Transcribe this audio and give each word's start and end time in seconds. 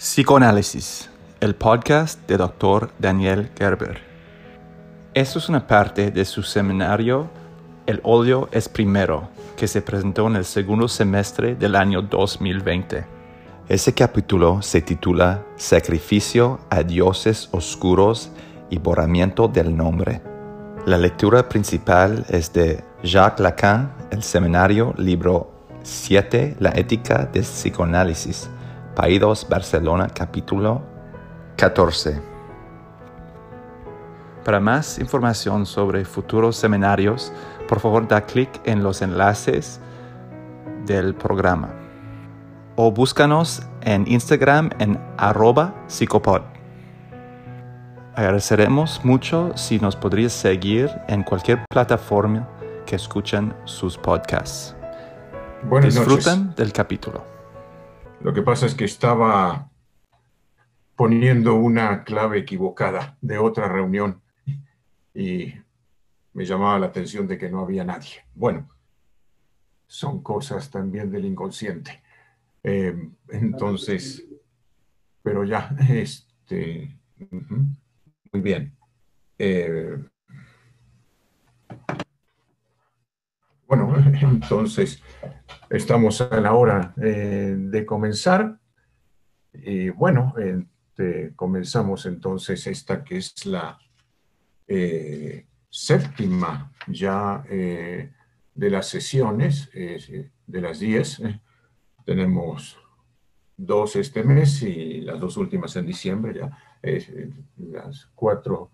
Psicoanálisis, 0.00 1.10
el 1.40 1.54
podcast 1.54 2.26
de 2.26 2.38
Dr. 2.38 2.90
Daniel 2.98 3.50
Gerber. 3.58 4.00
Esto 5.12 5.38
es 5.38 5.50
una 5.50 5.66
parte 5.66 6.10
de 6.10 6.24
su 6.24 6.42
seminario 6.42 7.28
El 7.84 8.00
odio 8.02 8.48
es 8.50 8.70
primero, 8.70 9.28
que 9.58 9.68
se 9.68 9.82
presentó 9.82 10.26
en 10.28 10.36
el 10.36 10.46
segundo 10.46 10.88
semestre 10.88 11.54
del 11.54 11.76
año 11.76 12.00
2020. 12.00 13.04
Ese 13.68 13.92
capítulo 13.92 14.62
se 14.62 14.80
titula 14.80 15.44
Sacrificio 15.56 16.60
a 16.70 16.82
dioses 16.82 17.50
oscuros 17.52 18.30
y 18.70 18.78
borramiento 18.78 19.48
del 19.48 19.76
nombre. 19.76 20.22
La 20.86 20.96
lectura 20.96 21.46
principal 21.46 22.24
es 22.30 22.50
de 22.54 22.82
Jacques 23.02 23.40
Lacan, 23.40 23.92
el 24.10 24.22
seminario 24.22 24.94
libro 24.96 25.52
7, 25.82 26.56
La 26.58 26.70
ética 26.70 27.26
del 27.26 27.42
psicoanálisis 27.42 28.48
Paídos 29.00 29.46
Barcelona 29.48 30.08
capítulo 30.12 30.82
14. 31.56 32.20
Para 34.44 34.60
más 34.60 34.98
información 34.98 35.64
sobre 35.64 36.04
futuros 36.04 36.56
seminarios, 36.56 37.32
por 37.66 37.80
favor 37.80 38.06
da 38.06 38.20
clic 38.20 38.50
en 38.66 38.82
los 38.82 39.00
enlaces 39.00 39.80
del 40.84 41.14
programa 41.14 41.70
o 42.76 42.92
búscanos 42.92 43.62
en 43.80 44.06
Instagram 44.06 44.68
en 44.78 45.00
arroba 45.16 45.74
psicopod. 45.86 46.42
Agradeceremos 48.14 49.02
mucho 49.02 49.52
si 49.56 49.78
nos 49.78 49.96
podrías 49.96 50.34
seguir 50.34 50.90
en 51.08 51.22
cualquier 51.22 51.64
plataforma 51.70 52.46
que 52.84 52.96
escuchen 52.96 53.54
sus 53.64 53.96
podcasts. 53.96 54.76
Buenas 55.62 55.94
Disfrutan 55.94 56.54
del 56.54 56.70
capítulo. 56.70 57.29
Lo 58.20 58.34
que 58.34 58.42
pasa 58.42 58.66
es 58.66 58.74
que 58.74 58.84
estaba 58.84 59.70
poniendo 60.94 61.54
una 61.54 62.04
clave 62.04 62.40
equivocada 62.40 63.16
de 63.22 63.38
otra 63.38 63.66
reunión 63.66 64.20
y 65.14 65.54
me 66.34 66.44
llamaba 66.44 66.78
la 66.78 66.86
atención 66.86 67.26
de 67.26 67.38
que 67.38 67.48
no 67.48 67.60
había 67.60 67.82
nadie. 67.82 68.26
Bueno, 68.34 68.68
son 69.86 70.22
cosas 70.22 70.70
también 70.70 71.10
del 71.10 71.24
inconsciente. 71.24 72.02
Eh, 72.62 73.08
entonces, 73.28 74.22
pero 75.22 75.42
ya, 75.44 75.74
este, 75.88 76.94
muy 77.30 78.42
bien. 78.42 78.76
Eh, 79.38 79.96
bueno, 83.70 83.94
entonces, 84.20 85.00
Estamos 85.70 86.20
a 86.20 86.40
la 86.40 86.54
hora 86.54 86.92
eh, 87.00 87.54
de 87.56 87.86
comenzar. 87.86 88.58
Y 89.52 89.90
bueno, 89.90 90.34
este, 90.36 91.32
comenzamos 91.36 92.06
entonces 92.06 92.66
esta 92.66 93.04
que 93.04 93.18
es 93.18 93.46
la 93.46 93.78
eh, 94.66 95.46
séptima 95.68 96.72
ya 96.88 97.44
eh, 97.48 98.12
de 98.52 98.70
las 98.70 98.88
sesiones, 98.88 99.70
de 99.72 100.60
las 100.60 100.80
diez. 100.80 101.22
tenemos 102.04 102.76
dos 103.56 103.94
este 103.94 104.24
mes 104.24 104.62
y 104.62 105.02
las 105.02 105.20
dos 105.20 105.36
últimas 105.36 105.76
en 105.76 105.86
diciembre, 105.86 106.34
ya 106.34 106.58
las 107.56 108.06
cuatro 108.14 108.72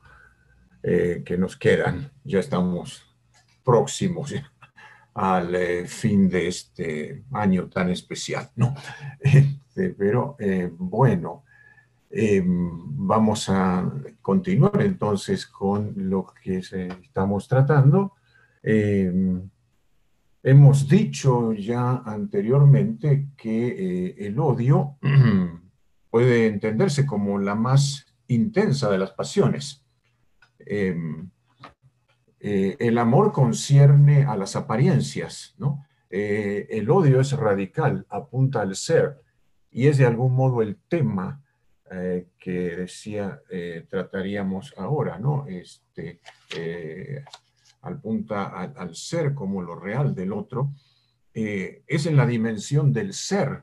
que 0.82 1.36
nos 1.36 1.56
quedan, 1.56 2.10
ya 2.24 2.38
estamos 2.38 3.04
próximos 3.64 4.32
al 5.16 5.54
eh, 5.54 5.86
fin 5.86 6.28
de 6.28 6.48
este 6.48 7.24
año 7.32 7.68
tan 7.68 7.90
especial, 7.90 8.50
¿no? 8.56 8.74
Este, 9.20 9.90
pero 9.90 10.36
eh, 10.38 10.70
bueno, 10.72 11.44
em, 12.10 12.70
vamos 13.06 13.48
a 13.48 13.90
continuar 14.22 14.80
entonces 14.82 15.46
con 15.46 15.92
lo 15.96 16.26
que 16.42 16.58
estamos 16.58 17.48
tratando. 17.48 18.12
Em, 18.62 19.48
hemos 20.42 20.88
dicho 20.88 21.52
ya 21.52 22.02
anteriormente 22.04 23.28
que 23.36 23.68
eh, 23.68 24.14
el 24.18 24.38
odio 24.38 24.96
puede 26.10 26.46
entenderse 26.46 27.04
como 27.06 27.38
la 27.38 27.54
más 27.54 28.06
intensa 28.28 28.90
de 28.90 28.98
las 28.98 29.12
pasiones. 29.12 29.82
Eh, 32.40 32.76
el 32.80 32.98
amor 32.98 33.32
concierne 33.32 34.24
a 34.24 34.36
las 34.36 34.56
apariencias, 34.56 35.54
¿no? 35.58 35.86
Eh, 36.10 36.66
el 36.70 36.90
odio 36.90 37.20
es 37.20 37.32
radical, 37.32 38.06
apunta 38.08 38.60
al 38.60 38.76
ser, 38.76 39.20
y 39.70 39.86
es 39.86 39.98
de 39.98 40.06
algún 40.06 40.34
modo 40.34 40.62
el 40.62 40.76
tema 40.88 41.42
eh, 41.90 42.28
que 42.38 42.76
decía 42.76 43.40
trataríamos 43.88 44.74
ahora, 44.76 45.18
¿no? 45.18 45.46
Este, 45.46 46.20
apunta 47.80 48.46
al, 48.46 48.94
ser 48.94 49.34
como 49.34 49.62
lo 49.62 49.74
real 49.74 50.14
del 50.14 50.32
otro, 50.32 50.72
es 51.32 52.06
en 52.06 52.16
la 52.16 52.26
dimensión 52.26 52.92
del 52.92 53.12
ser 53.12 53.62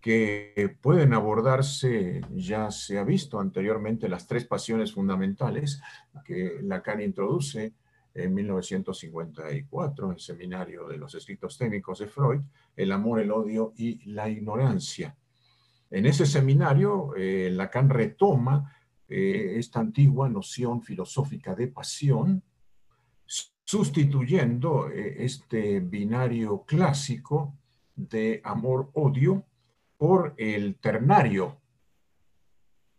que 0.00 0.76
pueden 0.80 1.14
abordarse, 1.14 2.22
ya 2.30 2.70
se 2.70 2.98
ha 2.98 3.04
visto 3.04 3.40
anteriormente, 3.40 4.08
las 4.08 4.26
tres 4.26 4.46
pasiones 4.46 4.92
fundamentales 4.92 5.80
que 6.24 6.58
Lacan 6.62 7.00
introduce, 7.00 7.74
en 8.14 8.32
1954, 8.32 10.06
en 10.06 10.12
el 10.12 10.20
seminario 10.20 10.86
de 10.86 10.96
los 10.96 11.14
escritos 11.14 11.58
técnicos 11.58 11.98
de 11.98 12.06
Freud, 12.06 12.40
El 12.76 12.92
amor, 12.92 13.20
el 13.20 13.32
odio 13.32 13.72
y 13.76 14.08
la 14.10 14.28
ignorancia. 14.28 15.16
En 15.90 16.06
ese 16.06 16.24
seminario, 16.24 17.14
eh, 17.16 17.50
Lacan 17.50 17.90
retoma 17.90 18.72
eh, 19.08 19.54
esta 19.56 19.80
antigua 19.80 20.28
noción 20.28 20.80
filosófica 20.80 21.56
de 21.56 21.68
pasión, 21.68 22.42
sustituyendo 23.64 24.88
eh, 24.90 25.24
este 25.24 25.80
binario 25.80 26.64
clásico 26.64 27.56
de 27.96 28.40
amor-odio 28.44 29.44
por 29.96 30.34
el 30.36 30.76
ternario 30.76 31.60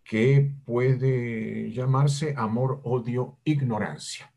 que 0.04 0.52
puede 0.66 1.72
llamarse 1.72 2.34
amor-odio-ignorancia 2.38 4.35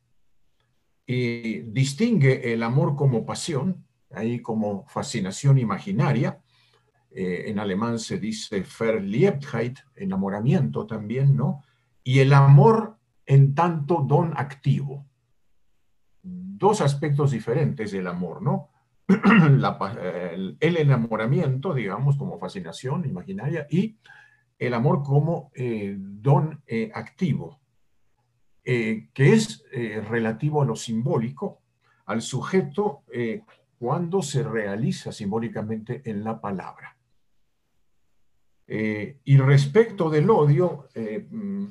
y 1.10 1.60
distingue 1.60 2.52
el 2.52 2.62
amor 2.62 2.94
como 2.94 3.24
pasión, 3.24 3.86
ahí 4.10 4.42
como 4.42 4.86
fascinación 4.88 5.56
imaginaria. 5.56 6.38
Eh, 7.10 7.44
en 7.46 7.58
alemán 7.58 7.98
se 7.98 8.18
dice 8.18 8.62
Verliebtheit, 8.78 9.78
enamoramiento 9.96 10.86
también, 10.86 11.34
¿no? 11.34 11.64
Y 12.04 12.18
el 12.18 12.34
amor 12.34 12.98
en 13.24 13.54
tanto 13.54 14.04
don 14.06 14.34
activo. 14.36 15.06
Dos 16.22 16.82
aspectos 16.82 17.30
diferentes 17.30 17.90
del 17.90 18.06
amor, 18.06 18.42
¿no? 18.42 18.68
el, 19.08 20.76
enamoramiento, 20.76 21.72
digamos, 21.72 22.18
como 22.18 22.38
fascinación 22.38 23.06
imaginaria 23.06 23.66
y 23.70 23.98
el 24.58 24.74
amor 24.74 25.02
como 25.02 25.50
eh, 25.54 25.96
don 25.98 26.62
eh, 26.66 26.90
activo, 26.94 27.60
eh, 28.70 29.08
que 29.14 29.32
es 29.32 29.64
eh, 29.72 30.04
relativo 30.06 30.60
a 30.60 30.66
lo 30.66 30.76
simbólico, 30.76 31.62
al 32.04 32.20
sujeto 32.20 33.04
eh, 33.10 33.40
cuando 33.78 34.20
se 34.20 34.42
realiza 34.42 35.10
simbólicamente 35.10 36.02
en 36.04 36.22
la 36.22 36.38
palabra. 36.38 36.94
y 38.66 39.36
respecto 39.38 40.10
del 40.10 40.28
odio, 40.28 40.88
mm, 40.94 41.64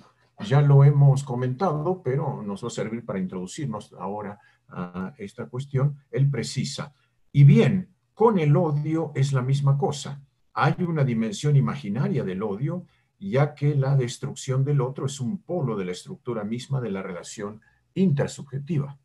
ya 0.47 0.61
lo 0.61 0.83
hemos 0.83 1.23
comentado, 1.23 2.01
pero 2.01 2.41
nos 2.41 2.63
va 2.63 2.69
a 2.69 2.71
servir 2.71 3.05
para 3.05 3.19
introducirnos 3.19 3.93
ahora 3.99 4.39
a 4.67 5.13
esta 5.19 5.45
cuestión. 5.45 5.97
Él 6.09 6.31
precisa, 6.31 6.95
y 7.31 7.43
bien, 7.43 7.93
con 8.15 8.39
el 8.39 8.57
odio 8.57 9.11
es 9.13 9.33
la 9.33 9.43
misma 9.43 9.77
cosa. 9.77 10.19
Hay 10.53 10.73
una 10.79 11.03
dimensión 11.03 11.55
imaginaria 11.55 12.23
del 12.23 12.41
odio 12.41 12.87
ya 13.19 13.55
que 13.55 13.75
la 13.75 13.95
destrucción 13.95 14.63
del 14.63 14.81
otro 14.81 15.05
es 15.05 15.19
un 15.19 15.37
polo 15.39 15.75
de 15.75 15.85
la 15.85 15.91
estructura 15.91 16.43
misma 16.43 16.81
de 16.81 16.91
la 16.91 17.01
relación 17.01 17.61
intersubjetiva. 17.93 18.97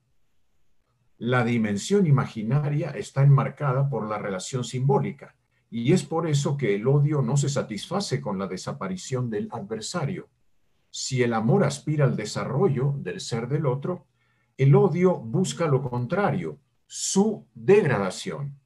La 1.19 1.45
dimensión 1.45 2.07
imaginaria 2.07 2.91
está 2.91 3.23
enmarcada 3.23 3.89
por 3.89 4.09
la 4.09 4.19
relación 4.19 4.65
simbólica 4.65 5.37
y 5.71 5.93
es 5.93 6.03
por 6.05 6.29
eso 6.29 6.57
que 6.57 6.75
el 6.75 6.87
odio 6.87 7.23
no 7.23 7.37
se 7.37 7.49
satisface 7.49 8.21
con 8.21 8.39
la 8.39 8.47
desaparición 8.47 9.31
del 9.31 9.49
adversario. 9.53 10.29
Si 10.91 11.23
el 11.23 11.33
amor 11.33 11.65
aspira 11.65 12.05
al 12.05 12.17
desarrollo 12.17 12.95
del 12.99 13.21
ser 13.21 13.49
del 13.49 13.67
otro, 13.67 14.07
el 14.59 14.75
odio 14.75 15.17
busca 15.17 15.67
lo 15.67 15.89
contrario, 15.89 16.59
su 16.87 17.47
degradación, 17.55 18.59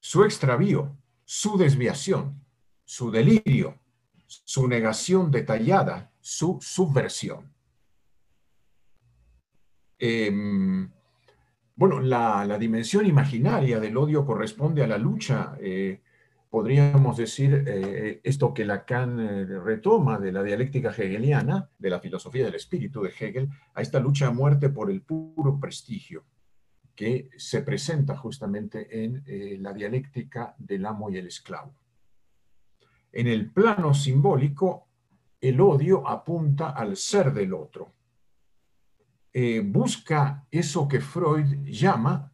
su 0.00 0.24
extravío, 0.24 0.96
su 1.24 1.58
desviación, 1.58 2.42
su 2.84 3.10
delirio, 3.10 3.78
su 4.44 4.66
negación 4.68 5.30
detallada, 5.30 6.10
su 6.20 6.58
subversión. 6.60 7.52
Em, 9.98 10.90
bueno, 11.76 12.00
la, 12.00 12.58
dimensión 12.58 13.06
imaginaria 13.06 13.80
del 13.80 13.96
odio 13.96 14.24
corresponde 14.24 14.82
a 14.82 14.86
la 14.86 14.98
lucha 14.98 15.56
eh, 15.60 16.02
podríamos 16.48 17.16
decir 17.16 17.64
eh, 17.66 18.20
esto 18.22 18.54
que 18.54 18.64
Lacan 18.64 19.18
eh, 19.18 19.44
retoma 19.44 20.18
de 20.18 20.30
la 20.30 20.42
dialéctica 20.42 20.90
hegeliana, 20.90 21.68
de 21.78 21.90
la 21.90 22.00
filosofía 22.00 22.44
del 22.44 22.54
espíritu 22.54 23.02
de 23.02 23.12
Hegel, 23.18 23.48
a 23.74 23.82
esta 23.82 23.98
lucha 23.98 24.28
a 24.28 24.30
muerte 24.30 24.68
por 24.68 24.90
el 24.90 25.02
puro 25.02 25.58
prestigio 25.58 26.24
que 26.94 27.28
se 27.36 27.62
presenta 27.62 28.16
justamente 28.16 29.02
en 29.02 29.24
la 29.60 29.72
dialéctica 29.72 30.54
del 30.58 30.86
amo 30.86 31.10
y 31.10 31.16
el 31.16 31.26
esclavo. 31.26 31.74
En 33.16 33.28
el 33.28 33.48
plano 33.52 33.94
simbólico, 33.94 34.88
el 35.40 35.60
odio 35.60 36.06
apunta 36.08 36.70
al 36.70 36.96
ser 36.96 37.32
del 37.32 37.54
otro. 37.54 37.92
busca 39.64 40.44
eso 40.50 40.88
que 40.88 41.00
Freud 41.00 41.64
llama, 41.64 42.32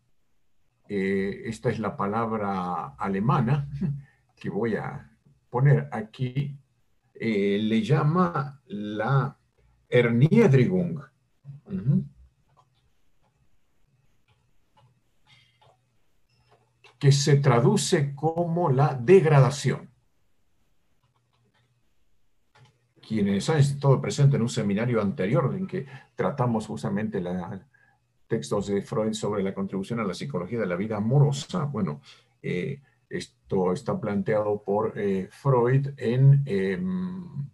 esta 0.89 1.69
es 1.69 1.79
la 1.79 1.95
palabra 1.95 2.95
alemana, 2.97 3.69
que 4.41 4.49
voy 4.49 4.77
a 4.77 5.11
poner 5.51 5.87
aquí, 5.93 6.57
eh, 7.13 7.59
le 7.61 7.83
llama 7.83 8.63
la 8.69 9.37
Erniedrigung. 9.87 11.03
que 16.99 17.13
se 17.13 17.37
traduce 17.37 18.15
como 18.15 18.71
la 18.71 18.95
degradación. 18.95 19.90
Quienes 23.11 23.51
han 23.51 23.59
estado 23.59 24.01
presentes 24.01 24.37
en 24.37 24.43
un 24.43 24.49
seminario 24.49 25.03
anterior 25.03 25.53
en 25.59 25.67
que 25.67 25.85
tratamos 26.15 26.69
justamente 26.69 27.21
los 27.21 27.35
textos 28.29 28.69
de 28.69 28.83
Freud 28.83 29.15
sobre 29.15 29.43
la 29.43 29.53
contribución 29.53 29.99
a 29.99 30.05
la 30.05 30.15
psicología 30.15 30.61
de 30.61 30.69
la 30.69 30.77
vida 30.77 30.99
amorosa, 30.99 31.65
bueno, 31.65 32.03
eh, 32.41 32.81
esto 33.09 33.73
está 33.73 34.01
planteado 34.01 34.63
por 34.63 34.93
eh, 34.97 35.27
Freud 35.29 35.89
en 35.97 36.45
em, 36.47 37.49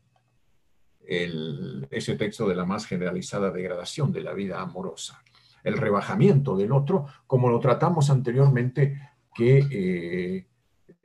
ese 1.01 2.17
texto 2.17 2.47
de 2.47 2.55
la 2.55 2.67
más 2.67 2.85
generalizada 2.85 3.51
degradación 3.51 4.13
de 4.13 4.21
la 4.21 4.35
vida 4.35 4.61
amorosa. 4.61 5.23
El 5.65 5.79
rebajamiento 5.79 6.55
del 6.55 6.73
otro, 6.73 7.07
como 7.27 7.49
lo 7.49 7.61
tratamos 7.61 8.11
anteriormente, 8.11 9.01
que 9.35 10.47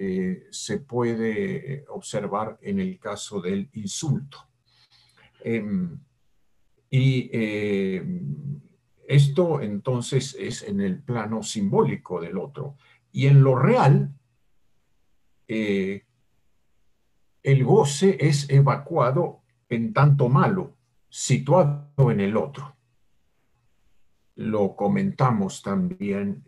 eh, 0.01 0.31
eh, 0.31 0.48
se 0.50 0.80
puede 0.80 1.86
observar 1.89 2.57
en 2.63 2.80
el 2.80 2.98
caso 2.98 3.39
del 3.39 3.69
insulto. 3.74 4.39
Em, 5.44 5.95
y 6.89 7.30
em, 7.31 8.59
esto 9.07 9.62
entonces 9.62 10.36
es 10.39 10.63
en 10.63 10.81
el 10.81 11.03
plano 11.03 11.44
simbólico 11.44 12.19
del 12.19 12.39
otro. 12.39 12.77
Y 13.12 13.27
en 13.27 13.44
lo 13.44 13.56
real, 13.56 14.12
eh, 15.48 16.04
el 17.44 17.63
goce 17.63 18.18
es 18.19 18.50
evacuado 18.50 19.44
en 19.69 19.94
tanto 19.94 20.30
malo, 20.30 20.77
situado 21.09 22.12
en 22.12 22.21
el 22.21 22.38
otro. 22.38 22.75
Lo 24.33 24.75
comentamos 24.75 25.62
también 25.62 26.44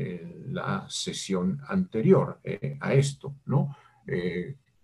eh, 0.00 0.44
la 0.46 0.86
sesión 0.88 1.60
anterior 1.66 2.40
eh, 2.44 2.76
a 2.80 2.94
esto, 2.94 3.34
¿no? 3.46 3.76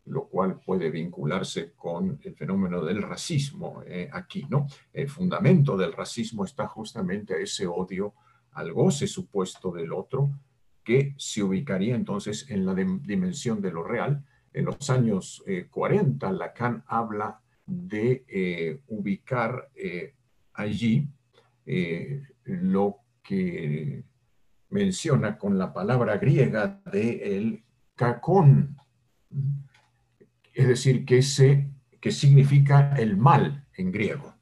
lo 0.07 0.29
cual 0.29 0.61
puede 0.61 0.91
vincularse 0.91 1.73
con 1.73 2.21
el 2.23 2.35
fenómeno 2.35 2.85
del 2.85 3.01
racismo 3.01 3.83
aquí, 4.13 4.45
¿no? 4.51 4.67
El 4.93 5.09
fundamento 5.09 5.79
del 5.79 5.95
racismo 5.95 6.45
está 6.45 6.67
justamente 6.67 7.41
ese 7.41 7.67
odio 7.67 8.13
al 8.53 8.75
goce 8.75 9.07
supuesto 9.07 9.73
del 9.73 9.95
otro, 9.95 10.31
que 10.85 11.15
se 11.17 11.43
ubicaría 11.43 11.97
entonces 11.97 12.49
en 12.51 12.67
la 12.67 12.75
dimensión 12.75 13.61
de 13.61 13.73
lo 13.73 13.83
real. 13.83 14.25
En 14.53 14.67
los 14.67 14.91
años 14.91 15.43
40, 15.71 16.29
eh, 16.29 16.33
Lacan 16.33 16.85
habla 16.87 17.41
de 17.67 18.25
eh, 18.29 18.81
ubicar 18.89 19.71
eh, 19.75 20.15
allí 20.53 21.09
lo 22.45 22.99
que 23.23 24.05
menciona 24.75 25.39
con 25.39 25.57
la 25.57 25.73
palabra 25.73 26.17
griega 26.17 26.81
de 26.91 27.37
el 27.37 27.63
kakon, 27.95 28.77
es 30.53 30.67
decir, 30.67 31.05
que, 31.05 31.23
se, 31.23 31.71
que 32.01 32.11
significa 32.11 32.93
el 32.97 33.17
mal 33.17 33.65
en 33.77 33.93
griego. 33.93 34.35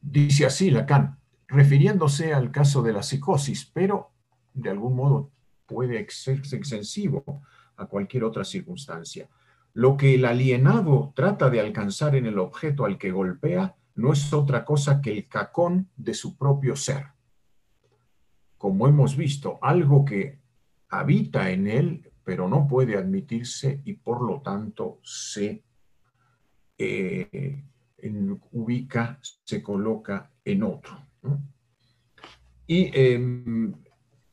dice 0.00 0.46
así 0.46 0.70
Lacan, 0.70 1.18
refiriéndose 1.48 2.32
al 2.32 2.50
caso 2.50 2.80
de 2.80 2.94
la 2.94 3.02
psicosis, 3.02 3.70
pero 3.74 4.10
de 4.54 4.70
algún 4.70 4.96
modo 4.96 5.30
puede 5.66 6.06
ser 6.08 6.38
extensivo 6.38 7.42
a 7.76 7.84
cualquier 7.84 8.24
otra 8.24 8.42
circunstancia. 8.42 9.28
Lo 9.74 9.98
que 9.98 10.14
el 10.14 10.24
alienado 10.24 11.12
trata 11.14 11.50
de 11.50 11.60
alcanzar 11.60 12.16
en 12.16 12.24
el 12.24 12.38
objeto 12.38 12.86
al 12.86 12.96
que 12.96 13.10
golpea 13.10 13.76
no 13.96 14.14
es 14.14 14.32
otra 14.32 14.64
cosa 14.64 15.02
que 15.02 15.12
el 15.12 15.28
cacón 15.28 15.90
de 15.94 16.14
su 16.14 16.38
propio 16.38 16.74
ser. 16.74 17.17
Como 18.58 18.88
hemos 18.88 19.16
visto, 19.16 19.58
algo 19.62 20.04
que 20.04 20.40
habita 20.90 21.50
en 21.50 21.68
él, 21.68 22.10
pero 22.24 22.48
no 22.48 22.66
puede 22.68 22.96
admitirse 22.96 23.80
y 23.84 23.94
por 23.94 24.22
lo 24.22 24.42
tanto 24.42 25.00
se 25.02 25.62
eh, 26.76 27.64
ubica, 28.52 29.18
se 29.22 29.62
coloca 29.62 30.30
en 30.44 30.62
otro. 30.62 30.98
Y 32.66 32.90
em, 32.92 33.72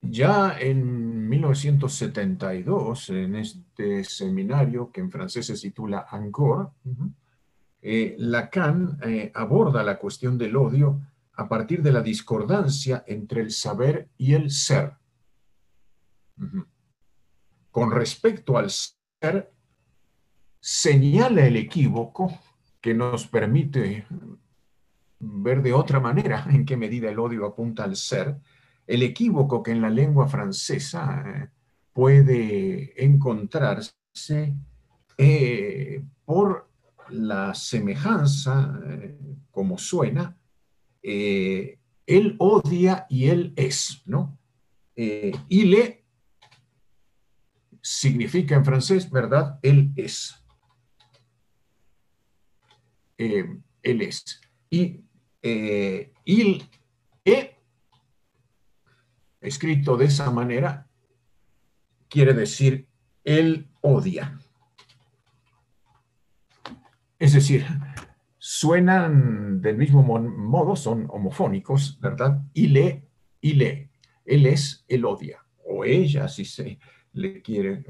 ya 0.02 0.58
en 0.60 1.30
1972, 1.30 3.10
en 3.12 3.36
este 3.38 4.04
seminario 4.04 4.92
que 4.92 5.02
en 5.02 5.10
francés 5.10 5.46
se 5.48 5.58
titula 5.58 6.06
Encore, 6.12 6.70
eh, 7.82 8.16
Lacan 8.20 9.00
eh, 9.04 9.32
aborda 9.34 9.84
la 9.84 9.98
cuestión 9.98 10.38
del 10.38 10.56
odio 10.56 11.00
a 11.38 11.48
partir 11.48 11.82
de 11.82 11.92
la 11.92 12.02
discordancia 12.02 13.04
entre 13.08 13.42
el 13.42 13.52
saber 13.52 14.10
y 14.18 14.34
el 14.34 14.52
ser. 14.52 14.94
Con 17.72 17.92
respecto 17.92 18.58
al 18.58 18.70
ser, 18.70 19.54
señala 20.60 21.46
el 21.46 21.58
equívoco 21.58 22.40
que 22.82 22.94
nos 22.94 23.28
permite 23.28 24.06
ver 25.20 25.62
de 25.62 25.74
otra 25.74 26.00
manera 26.00 26.46
en 26.50 26.66
qué 26.66 26.78
medida 26.78 27.10
el 27.10 27.20
odio 27.20 27.46
apunta 27.46 27.84
al 27.84 27.96
ser, 27.96 28.38
el 28.88 29.04
equívoco 29.04 29.64
que 29.64 29.72
en 29.72 29.82
la 29.82 29.90
lengua 29.90 30.28
francesa 30.28 31.24
eh, 31.26 31.50
puede 31.94 33.04
encontrarse 33.04 34.56
eh, 35.18 36.04
por 36.26 36.70
la 37.10 37.54
semejanza, 37.54 38.80
eh, 38.88 39.18
como 39.52 39.78
suena, 39.78 40.36
él 41.06 42.36
odia 42.40 43.06
y 43.10 43.28
él 43.28 43.54
es, 43.56 44.02
¿no? 44.06 44.38
y 44.96 45.66
le 45.66 46.06
significa 47.82 48.56
en 48.56 48.66
francés, 48.66 49.12
¿verdad? 49.12 49.60
Él 49.62 49.92
es. 49.96 50.44
él 53.18 53.62
es. 53.84 54.42
Y 54.70 55.06
eh, 55.44 56.12
il 56.26 56.68
e, 57.24 57.56
escrito 59.40 59.96
de 59.96 60.06
esa 60.06 60.32
manera, 60.32 60.90
quiere 62.10 62.34
decir 62.34 62.88
él 63.24 63.70
odia. 63.82 64.40
Es 67.20 67.34
decir, 67.34 67.68
suenan 68.48 69.60
del 69.60 69.76
mismo 69.76 70.04
modo, 70.04 70.76
son 70.76 71.08
homofónicos, 71.10 72.00
¿verdad? 72.00 72.44
le, 72.54 73.08
le, 73.42 73.90
él 74.24 74.46
es, 74.46 74.86
él 74.88 75.04
odia, 75.04 75.44
o 75.66 75.84
ella, 75.84 76.28
si 76.28 76.46
se 76.46 76.78
le 77.14 77.42
quiere 77.42 77.84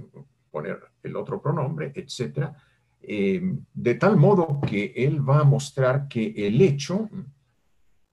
poner 0.50 0.79
el 1.03 1.17
otro 1.17 1.41
pronombre, 1.41 1.91
etcétera, 1.93 2.55
eh, 3.01 3.41
de 3.74 3.95
tal 3.95 4.15
modo 4.15 4.62
que 4.62 4.93
él 4.95 5.29
va 5.29 5.41
a 5.41 5.43
mostrar 5.43 6.07
que 6.07 6.33
el 6.47 6.62
hecho 6.62 7.09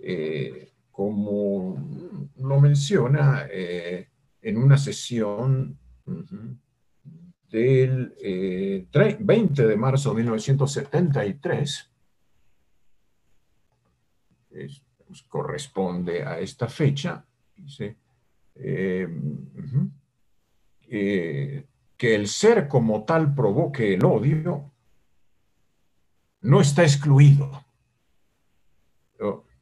eh, 0.00 0.72
como 0.90 1.76
lo 2.38 2.60
menciona 2.60 3.46
eh, 3.48 4.08
en 4.42 4.56
una 4.56 4.76
sesión 4.78 5.78
del 7.48 8.12
20 9.20 9.62
eh, 9.62 9.66
de 9.68 9.76
marzo 9.76 10.10
de 10.10 10.16
1973, 10.16 11.91
corresponde 15.28 16.24
a 16.24 16.38
esta 16.40 16.68
fecha, 16.68 17.24
dice, 17.56 17.96
que 21.96 22.14
el 22.14 22.28
ser 22.28 22.68
como 22.68 23.04
tal 23.04 23.34
provoque 23.34 23.94
el 23.94 24.04
odio, 24.04 24.70
no 26.42 26.60
está 26.60 26.82
excluido 26.82 27.64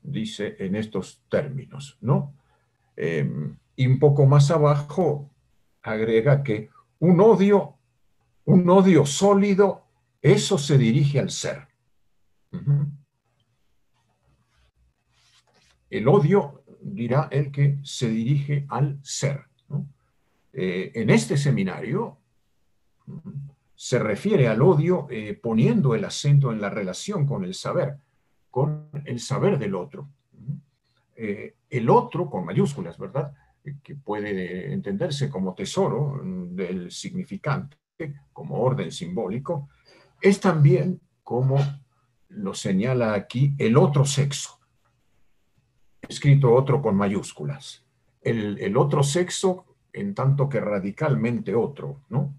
dice 0.03 0.57
en 0.59 0.77
estos 0.77 1.23
términos, 1.29 1.99
¿no? 2.01 2.35
Em, 2.97 3.57
y 3.77 3.87
un 3.87 3.99
poco 3.99 4.27
más 4.27 4.51
abajo 4.51 5.31
agrega 5.83 6.43
que 6.43 6.71
un 6.99 7.21
odio, 7.21 7.75
un 8.45 8.69
odio 8.69 9.07
sólido, 9.07 9.85
eso 10.21 10.59
se 10.59 10.77
dirige 10.77 11.19
al 11.19 11.31
ser. 11.31 11.69
El 15.91 16.09
odio, 16.09 16.63
dirá 16.81 17.29
el 17.31 17.51
que 17.51 17.79
se 17.83 18.09
dirige 18.09 18.65
al 18.69 18.99
ser. 19.03 19.45
Eh, 20.53 20.93
en 20.95 21.11
este 21.11 21.37
seminario 21.37 22.19
se 23.75 23.99
refiere 23.99 24.49
al 24.49 24.63
odio 24.63 25.07
eh, 25.11 25.39
poniendo 25.41 25.95
el 25.95 26.05
acento 26.05 26.53
en 26.53 26.61
la 26.61 26.71
relación 26.71 27.27
con 27.27 27.45
el 27.45 27.55
saber, 27.55 27.97
con 28.51 28.89
el 29.05 29.21
saber 29.21 29.59
del 29.59 29.75
otro. 29.75 30.09
Eh, 31.17 31.57
el 31.69 31.91
otro, 31.91 32.31
con 32.31 32.45
mayúsculas, 32.45 32.99
¿verdad? 32.99 33.33
que 33.83 33.95
puede 33.95 34.73
entenderse 34.73 35.29
como 35.29 35.55
tesoro 35.55 36.21
del 36.25 36.91
significante, 36.91 37.77
como 38.33 38.59
orden 38.59 38.91
simbólico, 38.91 39.69
es 40.21 40.41
también, 40.41 41.01
como 41.23 41.59
lo 42.29 42.55
señala 42.55 43.13
aquí, 43.15 43.55
el 43.59 43.77
otro 43.77 44.05
sexo, 44.05 44.60
escrito 46.11 46.53
otro 46.53 46.83
con 46.83 46.97
mayúsculas. 46.97 47.85
El, 48.21 48.59
el 48.59 48.77
otro 48.77 49.03
sexo, 49.03 49.65
en 49.93 50.15
tanto 50.15 50.49
que 50.49 50.61
radicalmente 50.61 51.55
otro, 51.55 52.03
¿no? 52.09 52.35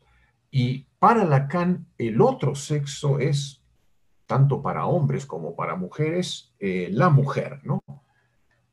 Y 0.51 0.87
para 0.99 1.23
Lacan, 1.23 1.87
el 1.97 2.21
otro 2.21 2.53
sexo 2.53 3.19
es, 3.19 3.63
tanto 4.27 4.61
para 4.61 4.85
hombres 4.85 5.25
como 5.25 5.55
para 5.55 5.75
mujeres, 5.75 6.53
eh, 6.59 6.89
la 6.91 7.09
mujer, 7.09 7.61
¿no? 7.63 7.81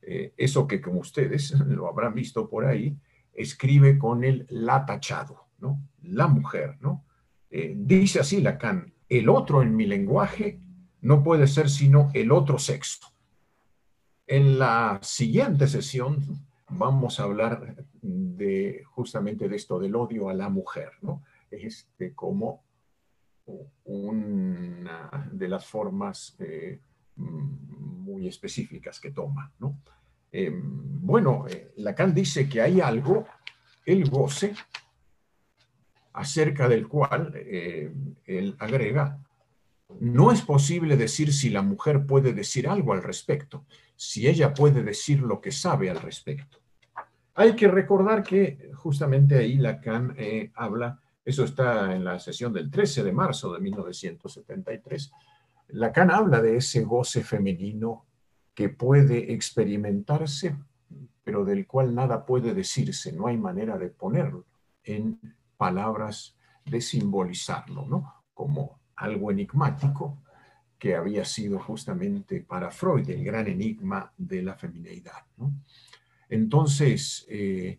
Eh, 0.03 0.35
eso 0.37 0.67
que 0.67 0.81
como 0.81 1.01
ustedes 1.01 1.53
lo 1.67 1.89
habrán 1.89 2.15
visto 2.15 2.51
por 2.51 2.67
ahí, 2.67 2.99
escribe 3.33 3.99
con 3.99 4.25
el 4.25 4.47
la 4.51 4.85
tachado, 4.85 5.47
¿no? 5.59 5.81
La 6.03 6.27
mujer, 6.27 6.77
¿no? 6.81 7.05
Eh, 7.51 7.75
dice 7.77 8.21
así 8.21 8.41
Lacan, 8.41 8.93
el 9.09 9.29
otro 9.29 9.63
en 9.63 9.77
mi 9.77 9.87
lenguaje 9.87 10.61
no 11.01 11.23
puede 11.23 11.47
ser 11.47 11.71
sino 11.71 12.11
el 12.15 12.33
otro 12.33 12.59
sexo. 12.59 13.07
En 14.31 14.59
la 14.59 14.99
siguiente 15.03 15.67
sesión 15.67 16.23
vamos 16.69 17.19
a 17.19 17.23
hablar 17.23 17.83
de 18.03 18.85
justamente 18.91 19.49
de 19.49 19.57
esto 19.57 19.79
del 19.79 19.97
odio 19.97 20.29
a 20.29 20.35
la 20.35 20.51
mujer, 20.51 20.91
¿no? 21.01 21.23
Este, 21.51 22.15
como 22.15 22.63
una 23.85 25.31
de 25.33 25.49
las 25.49 25.65
formas 25.65 26.37
eh, 26.41 26.79
muy 27.17 28.29
específicas 28.29 29.01
que 29.01 29.13
toma. 29.13 29.51
Em, 30.31 31.01
bueno, 31.01 31.47
eh, 31.49 31.73
Lacan 31.77 32.15
dice 32.15 32.47
que 32.51 32.61
hay 32.61 32.83
algo, 32.83 33.27
el 33.87 34.11
goce, 34.11 34.55
acerca 36.13 36.69
del 36.69 36.87
cual 36.87 37.33
eh, 37.35 37.91
él 38.27 38.57
agrega, 38.59 39.19
no 40.01 40.31
es 40.31 40.43
posible 40.43 40.97
decir 40.97 41.33
si 41.33 41.51
la 41.51 41.63
mujer 41.63 42.07
puede 42.07 42.33
decir 42.33 42.69
algo 42.69 42.93
al 42.93 43.03
respecto, 43.03 43.65
si 43.97 44.29
ella 44.29 44.55
puede 44.55 44.83
decir 44.83 45.21
lo 45.21 45.41
que 45.41 45.51
sabe 45.51 45.91
al 45.91 46.01
respecto. 46.01 46.59
Hay 47.35 47.55
que 47.55 47.69
recordar 47.69 48.23
que 48.23 48.71
justamente 48.75 49.39
ahí 49.39 49.57
Lacan 49.57 50.15
eh, 50.17 50.51
habla, 50.55 51.01
eso 51.25 51.45
está 51.45 51.95
en 51.95 52.05
la 52.05 52.19
sesión 52.19 52.53
del 52.53 52.71
13 52.71 53.05
de 53.05 53.13
marzo 53.13 53.53
de 53.53 53.61
1973, 53.61 55.13
Lacan 55.69 56.11
habla 56.11 56.41
de 56.41 56.57
ese 56.57 56.83
goce 56.83 57.23
femenino 57.23 58.07
que 58.55 58.69
puede 58.71 59.33
experimentarse, 59.33 60.57
pero 61.23 61.45
del 61.45 61.67
cual 61.67 61.95
nada 61.95 62.25
puede 62.25 62.55
decirse, 62.55 63.13
no 63.13 63.27
hay 63.27 63.37
manera 63.37 63.79
de 63.79 63.89
ponerlo 63.89 64.47
en 64.83 65.21
palabras, 65.57 66.37
de 66.65 66.81
simbolizarlo, 66.81 67.87
¿no? 67.87 68.25
Como 68.35 68.78
algo 68.99 69.31
enigmático 69.31 70.19
que 70.79 70.95
había 70.95 71.25
sido 71.25 71.59
justamente 71.59 72.41
para 72.41 72.71
Freud 72.71 73.09
el 73.11 73.25
gran 73.25 73.47
enigma 73.49 74.13
de 74.17 74.43
la 74.43 74.55
femineidad. 74.55 75.25
Entonces, 76.29 77.27
eh, 77.29 77.79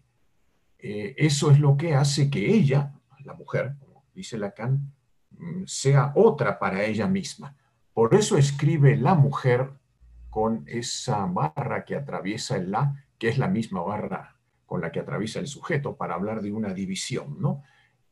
eh, 0.80 1.16
eso 1.18 1.52
es 1.52 1.60
lo 1.60 1.78
que 1.78 1.96
hace 1.96 2.30
que 2.30 2.54
ella, 2.54 2.94
la 3.24 3.34
mujer, 3.34 3.76
como 3.80 4.04
dice 4.14 4.38
Lacan, 4.38 4.92
mm, 5.32 5.64
sea 5.66 6.12
otra 6.16 6.60
para 6.60 6.84
ella 6.84 7.08
misma. 7.08 7.56
Por 7.94 8.16
eso 8.16 8.38
escribe 8.38 8.98
la 8.98 9.16
mujer 9.16 9.72
con 10.30 10.64
esa 10.68 11.26
barra 11.26 11.86
que 11.86 11.96
atraviesa 11.96 12.58
el 12.58 12.72
la, 12.72 13.06
que 13.18 13.30
es 13.30 13.38
la 13.38 13.48
misma 13.48 13.82
barra 13.82 14.36
con 14.66 14.82
la 14.82 14.92
que 14.92 15.00
atraviesa 15.00 15.40
el 15.40 15.48
sujeto 15.48 15.96
para 15.96 16.14
hablar 16.14 16.42
de 16.42 16.52
una 16.52 16.74
división, 16.74 17.42
¿no? 17.42 17.64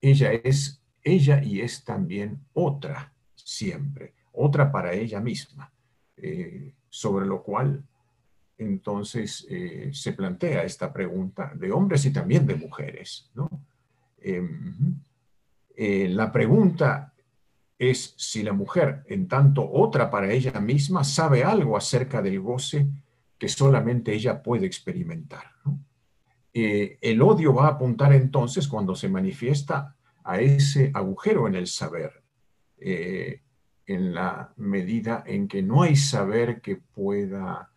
Ella 0.02 0.32
es 0.32 0.82
ella 1.08 1.44
y 1.44 1.62
es 1.62 1.84
también 1.84 2.40
otra 2.54 3.14
siempre, 3.48 4.14
otra 4.34 4.72
para 4.72 4.94
ella 4.94 5.22
misma, 5.22 5.72
eh, 6.18 6.74
sobre 6.90 7.26
lo 7.26 7.42
cual 7.42 7.84
entonces 8.58 9.46
eh, 9.50 9.92
se 9.94 10.14
plantea 10.14 10.64
esta 10.64 10.92
pregunta 10.92 11.54
de 11.56 11.72
hombres 11.72 12.06
y 12.06 12.12
también 12.12 12.46
de 12.46 12.56
mujeres, 12.56 13.30
¿no? 13.36 13.50
Em, 14.20 15.00
eh, 15.76 16.10
la 16.10 16.32
pregunta 16.32 17.14
es 17.78 18.16
si 18.18 18.42
la 18.42 18.54
mujer, 18.54 19.04
en 19.08 19.28
tanto 19.28 19.70
otra 19.72 20.10
para 20.10 20.32
ella 20.32 20.60
misma, 20.60 21.04
sabe 21.04 21.44
algo 21.44 21.78
acerca 21.78 22.22
del 22.22 22.40
goce 22.40 22.88
que 23.38 23.48
solamente 23.48 24.14
ella 24.14 24.42
puede 24.42 24.66
experimentar. 24.66 25.52
El 26.52 27.22
odio 27.22 27.54
va 27.54 27.68
a 27.68 27.72
apuntar 27.74 28.14
entonces 28.14 28.68
cuando 28.68 28.96
se 28.96 29.08
manifiesta 29.08 29.97
a 30.28 30.40
ese 30.40 30.92
agujero 30.94 31.48
en 31.48 31.56
el 31.56 31.68
saber, 31.68 32.12
eh, 32.78 33.42
en 33.86 34.14
la 34.14 34.54
medida 34.58 35.24
en 35.26 35.48
que 35.48 35.62
no 35.62 35.84
hay 35.84 35.96
saber 35.96 36.62
que 36.62 36.76
pueda 36.76 37.72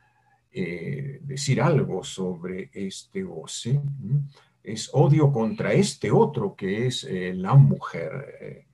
eh, 0.52 1.20
decir 1.22 1.62
algo 1.62 2.02
sobre 2.02 2.70
este 2.72 3.22
goce, 3.22 3.80
es 4.62 4.90
odio 4.92 5.32
contra 5.32 5.72
este 5.72 6.10
otro 6.10 6.54
que 6.54 6.86
es 6.86 7.06
la 7.34 7.54
mujer. 7.54 8.66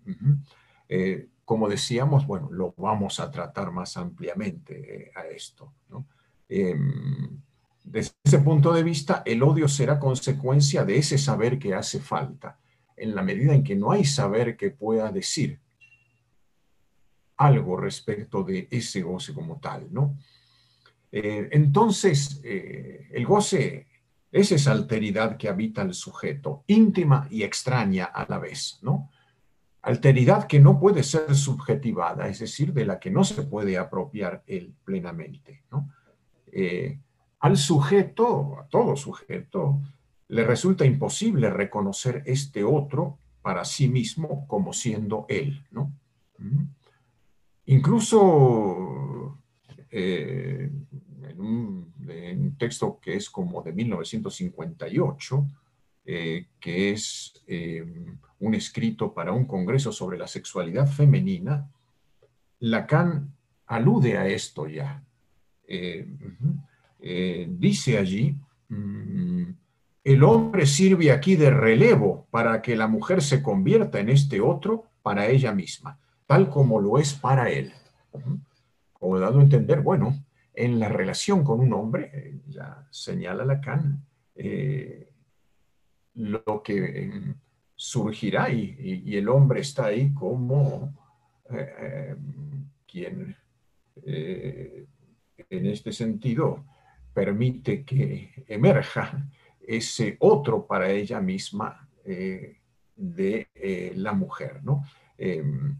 Eh, 0.88 1.28
como 1.46 1.68
decíamos, 1.68 2.26
bueno, 2.26 2.48
lo 2.50 2.74
vamos 2.76 3.20
a 3.20 3.30
tratar 3.30 3.70
más 3.70 3.96
ampliamente 3.96 5.04
eh, 5.06 5.12
a 5.14 5.26
esto. 5.26 5.72
Em, 6.48 7.40
desde 7.84 8.12
ese 8.24 8.40
punto 8.40 8.72
de 8.72 8.82
vista, 8.82 9.22
el 9.24 9.44
odio 9.44 9.68
será 9.68 10.00
consecuencia 10.00 10.84
de 10.84 10.98
ese 10.98 11.18
saber 11.18 11.58
que 11.58 11.72
hace 11.72 12.00
falta, 12.00 12.58
en 12.96 13.14
la 13.14 13.22
medida 13.22 13.54
en 13.54 13.62
que 13.62 13.74
no 13.74 13.92
hay 13.92 14.04
saber 14.04 14.56
que 14.56 14.70
pueda 14.70 15.10
decir 15.12 15.58
algo 17.36 17.76
respecto 17.76 18.42
de 18.42 18.66
ese 18.70 19.02
goce 19.02 19.34
como 19.34 19.58
tal, 19.60 19.88
¿no? 19.92 20.16
Eh, 21.12 21.48
entonces, 21.52 22.40
el 22.42 23.24
goce 23.26 23.86
es 24.32 24.52
esa 24.52 24.72
alteridad 24.72 25.36
que 25.36 25.48
habita 25.48 25.82
el 25.82 25.94
sujeto, 25.94 26.64
íntima 26.66 27.28
y 27.30 27.42
extraña 27.42 28.06
a 28.06 28.26
la 28.28 28.38
vez, 28.38 28.78
¿no? 28.82 29.10
alteridad 29.86 30.48
que 30.48 30.58
no 30.58 30.80
puede 30.80 31.04
ser 31.04 31.32
subjetivada, 31.36 32.26
es 32.26 32.40
decir, 32.40 32.72
de 32.72 32.84
la 32.84 32.98
que 32.98 33.08
no 33.08 33.22
se 33.22 33.42
puede 33.42 33.78
apropiar 33.78 34.42
él 34.48 34.74
plenamente. 34.84 35.62
Eh, 36.50 36.98
al 37.38 37.56
sujeto, 37.56 38.58
a 38.58 38.66
todo 38.66 38.96
sujeto, 38.96 39.80
le 40.28 40.44
resulta 40.44 40.84
imposible 40.84 41.50
reconocer 41.50 42.22
este 42.26 42.64
otro 42.64 43.18
para 43.42 43.64
sí 43.64 43.88
mismo 43.88 44.46
como 44.48 44.72
siendo 44.72 45.26
él. 45.28 45.64
¿no? 45.70 45.92
Incluso 47.66 49.38
eh, 49.90 50.70
en, 51.22 51.40
un, 51.40 52.56
texto 52.58 52.98
que 53.00 53.16
es 53.16 53.28
como 53.28 53.62
de 53.62 53.72
1958, 53.72 55.46
eh, 56.06 56.46
que 56.58 56.92
es 56.92 57.34
un 58.40 58.54
escrito 58.54 59.12
para 59.12 59.32
un 59.32 59.44
congreso 59.44 59.92
sobre 59.92 60.18
la 60.18 60.26
sexualidad 60.26 60.86
femenina, 60.86 61.70
Lacan 62.60 63.34
alude 63.66 64.16
a 64.16 64.26
esto 64.26 64.66
ya. 64.66 65.02
Eh, 65.66 66.06
eh, 67.00 67.46
dice 67.50 67.98
allí, 67.98 68.36
mm, 68.68 69.44
el 70.12 70.22
hombre 70.22 70.66
sirve 70.66 71.10
aquí 71.10 71.36
de 71.36 71.50
relevo 71.50 72.26
para 72.30 72.62
que 72.62 72.76
la 72.76 72.86
mujer 72.86 73.22
se 73.22 73.42
convierta 73.42 73.98
en 73.98 74.08
este 74.08 74.40
otro 74.40 74.84
para 75.02 75.26
ella 75.26 75.52
misma, 75.52 75.98
tal 76.26 76.48
como 76.48 76.80
lo 76.80 76.98
es 76.98 77.14
para 77.14 77.50
él. 77.50 77.72
Como 78.92 79.18
dado 79.18 79.40
a 79.40 79.42
entender, 79.42 79.80
bueno, 79.80 80.24
en 80.54 80.78
la 80.78 80.88
relación 80.88 81.44
con 81.44 81.60
un 81.60 81.72
hombre, 81.72 82.10
eh, 82.14 82.40
ya 82.48 82.86
señala 82.90 83.44
Lacan, 83.44 84.02
lo 86.14 86.62
que 86.62 87.34
surgirá 87.76 88.50
y, 88.50 89.16
el 89.16 89.28
hombre 89.28 89.60
está 89.60 89.86
ahí 89.86 90.12
como 90.14 90.94
eh, 91.50 91.74
eh, 91.78 92.16
quien 92.90 93.36
eh, 94.04 94.86
en 95.50 95.66
este 95.66 95.92
sentido 95.92 96.64
permite 97.12 97.84
que 97.84 98.44
emerja 98.48 99.28
ese 99.66 100.16
otro 100.20 100.66
para 100.66 100.90
ella 100.90 101.20
misma 101.20 101.88
de 102.04 103.48
la 103.96 104.12
mujer, 104.12 104.62
¿no? 104.62 104.84
Em, 105.18 105.76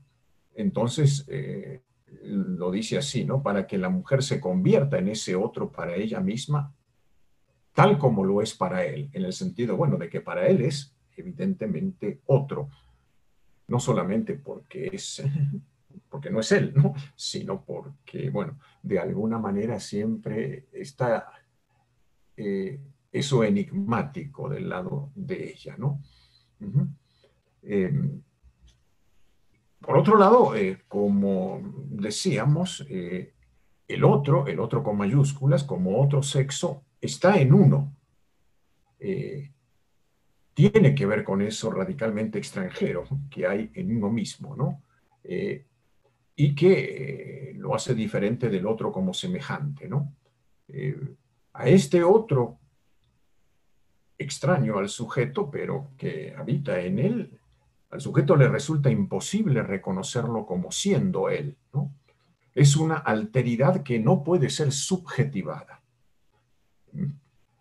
entonces, 0.54 1.24
lo 2.22 2.70
dice 2.70 2.98
así, 2.98 3.24
¿no? 3.24 3.42
Para 3.42 3.66
que 3.66 3.78
la 3.78 3.88
mujer 3.88 4.22
se 4.22 4.40
convierta 4.40 4.98
en 4.98 5.08
ese 5.08 5.36
otro 5.36 5.70
para 5.70 5.94
ella 5.94 6.20
misma, 6.20 6.74
tal 7.72 7.98
como 7.98 8.24
lo 8.24 8.42
es 8.42 8.54
para 8.54 8.84
él, 8.84 9.10
en 9.12 9.24
el 9.24 9.32
sentido, 9.32 9.76
bueno, 9.76 9.96
de 9.96 10.08
que 10.08 10.20
para 10.20 10.46
él 10.46 10.62
es 10.62 10.94
evidentemente 11.16 12.20
otro, 12.26 12.70
no 13.68 13.78
solamente 13.80 14.34
porque 14.34 14.90
es 14.92 15.22
porque 16.10 16.30
no 16.30 16.40
es 16.40 16.52
él, 16.52 16.72
¿no? 16.74 16.94
sino 17.14 17.62
porque, 17.64 18.30
bueno, 18.30 18.58
de 18.82 18.98
alguna 18.98 19.38
manera 19.38 19.80
siempre 19.80 20.66
está 20.72 21.30
eh, 22.36 22.80
eso 23.18 23.44
enigmático 23.44 24.48
del 24.48 24.68
lado 24.68 25.10
de 25.14 25.50
ella, 25.50 25.76
¿no? 25.78 26.00
Em, 27.62 28.22
por 29.80 29.98
otro 29.98 30.16
lado, 30.16 30.54
eh, 30.56 30.82
como 30.88 31.60
decíamos, 31.88 32.84
eh, 32.88 33.34
el 33.88 34.04
otro, 34.04 34.46
el 34.46 34.58
otro 34.58 34.82
con 34.82 34.96
mayúsculas, 34.96 35.64
como 35.64 36.00
otro 36.00 36.22
sexo, 36.22 36.82
está 37.00 37.40
en 37.40 37.52
uno. 37.52 37.92
tiene 40.54 40.94
que 40.94 41.06
ver 41.06 41.22
con 41.22 41.42
eso 41.42 41.70
radicalmente 41.70 42.38
extranjero 42.38 43.04
que 43.30 43.46
hay 43.46 43.70
en 43.74 43.94
uno 43.94 44.10
mismo, 44.10 44.56
¿no? 44.56 44.82
y 46.36 46.54
que 46.54 47.50
eh, 47.50 47.54
lo 47.54 47.74
hace 47.74 47.94
diferente 47.94 48.50
del 48.50 48.66
otro 48.66 48.92
como 48.92 49.14
semejante, 49.14 49.88
¿no? 49.88 50.14
Eh, 50.68 51.14
a 51.54 51.68
este 51.68 52.04
otro 52.04 52.58
extraño 54.18 54.78
al 54.78 54.88
sujeto, 54.88 55.50
pero 55.50 55.90
que 55.96 56.34
habita 56.36 56.80
en 56.80 56.98
él, 56.98 57.38
al 57.90 58.00
sujeto 58.00 58.36
le 58.36 58.48
resulta 58.48 58.90
imposible 58.90 59.62
reconocerlo 59.62 60.46
como 60.46 60.72
siendo 60.72 61.28
él. 61.30 61.56
Es 62.54 62.76
una 62.76 62.96
alteridad 62.96 63.82
que 63.82 63.98
no 63.98 64.24
puede 64.24 64.50
ser 64.50 64.72
subjetivada. 64.72 65.82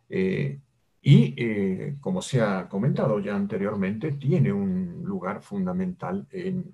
Eh, 0.09 0.59
y, 1.01 1.91
como 1.99 2.21
se 2.21 2.41
ha 2.41 2.67
comentado 2.67 3.19
ya 3.19 3.35
anteriormente, 3.35 4.13
tiene 4.13 4.51
un 4.51 5.03
lugar 5.03 5.41
fundamental 5.41 6.25
en 6.31 6.73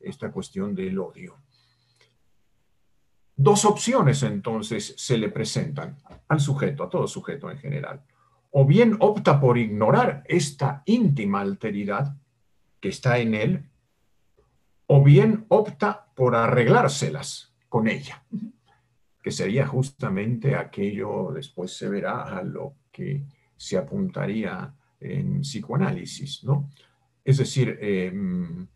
esta 0.00 0.32
cuestión 0.32 0.74
del 0.74 0.98
odio. 0.98 1.36
Dos 3.36 3.66
opciones 3.66 4.22
entonces 4.22 4.94
se 4.96 5.18
le 5.18 5.28
presentan 5.28 5.98
al 6.28 6.40
sujeto, 6.40 6.84
a 6.84 6.88
todo 6.88 7.06
sujeto 7.06 7.50
en 7.50 7.58
general. 7.58 8.02
O 8.50 8.64
bien 8.64 8.96
opta 9.00 9.40
por 9.40 9.58
ignorar 9.58 10.22
esta 10.26 10.82
íntima 10.86 11.40
alteridad 11.40 12.16
que 12.80 12.88
está 12.88 13.18
en 13.18 13.34
él, 13.34 13.70
o 14.86 15.02
bien 15.02 15.44
opta 15.48 16.06
por 16.14 16.34
arreglárselas 16.34 17.54
con 17.68 17.88
ella, 17.88 18.24
que 19.22 19.30
sería 19.30 19.66
justamente 19.66 20.54
aquello, 20.54 21.32
después 21.32 21.76
se 21.76 21.88
verá 21.88 22.22
a 22.22 22.42
lo 22.42 22.74
que 22.92 23.24
se 23.56 23.76
apuntaría 23.76 24.72
en 25.00 25.40
psicoanálisis, 25.40 26.44
¿no? 26.44 26.70
Es 27.24 27.38
decir, 27.38 27.78
em, 27.80 28.66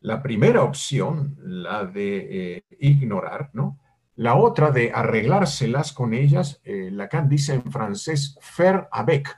la 0.00 0.22
primera 0.22 0.62
opción, 0.64 1.36
la 1.42 1.84
de 1.84 2.56
eh, 2.56 2.64
ignorar, 2.80 3.50
¿no? 3.52 3.78
La 4.16 4.34
otra 4.36 4.70
de 4.70 4.92
arreglárselas 4.92 5.92
con 5.92 6.12
ellas, 6.12 6.60
eh, 6.64 6.90
Lacan 6.90 7.28
dice 7.28 7.54
en 7.54 7.72
francés, 7.72 8.36
faire 8.40 8.86
avec, 8.90 9.28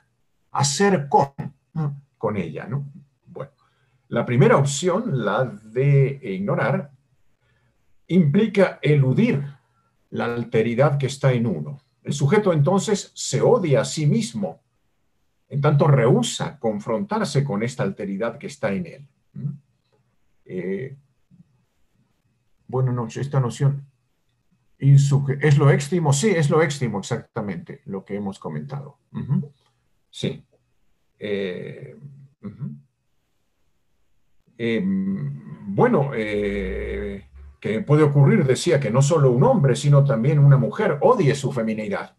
hacer 0.51 1.07
con, 1.07 1.31
con 2.17 2.35
ella, 2.35 2.67
¿no? 2.67 2.85
Bueno, 3.25 3.51
la 4.09 4.25
primera 4.25 4.57
opción, 4.57 5.23
la 5.23 5.45
de 5.45 6.19
ignorar, 6.21 6.91
implica 8.07 8.79
eludir 8.81 9.43
la 10.09 10.25
alteridad 10.25 10.97
que 10.97 11.07
está 11.07 11.31
en 11.31 11.47
uno. 11.47 11.79
El 12.03 12.13
sujeto 12.13 12.51
entonces 12.51 13.11
se 13.15 13.41
odia 13.41 13.81
a 13.81 13.85
sí 13.85 14.05
mismo, 14.05 14.61
en 15.47 15.61
tanto 15.61 15.87
rehúsa 15.87 16.59
confrontarse 16.59 17.43
con 17.43 17.63
esta 17.63 17.83
alteridad 17.83 18.37
que 18.37 18.47
está 18.47 18.73
en 18.73 18.85
él. 18.85 19.07
Eh, 20.45 20.95
bueno, 22.67 22.91
no, 22.91 23.07
esta 23.07 23.39
noción 23.39 23.85
es 24.93 25.57
lo 25.57 25.69
éxtimo, 25.69 26.13
sí, 26.13 26.29
es 26.29 26.49
lo 26.49 26.61
éxtimo 26.61 26.99
exactamente 26.99 27.81
lo 27.85 28.03
que 28.03 28.15
hemos 28.15 28.39
comentado. 28.39 28.99
Sí. 30.09 30.43
Eh, 31.19 31.95
em, 34.57 35.75
bueno, 35.75 36.11
eh, 36.13 37.29
que 37.59 37.81
puede 37.81 38.03
ocurrir, 38.03 38.45
decía, 38.45 38.79
que 38.79 38.91
no 38.91 39.01
solo 39.01 39.31
un 39.31 39.43
hombre, 39.43 39.75
sino 39.75 40.03
también 40.03 40.39
una 40.39 40.57
mujer 40.57 40.97
odie 41.01 41.35
su 41.35 41.51
feminidad, 41.51 42.15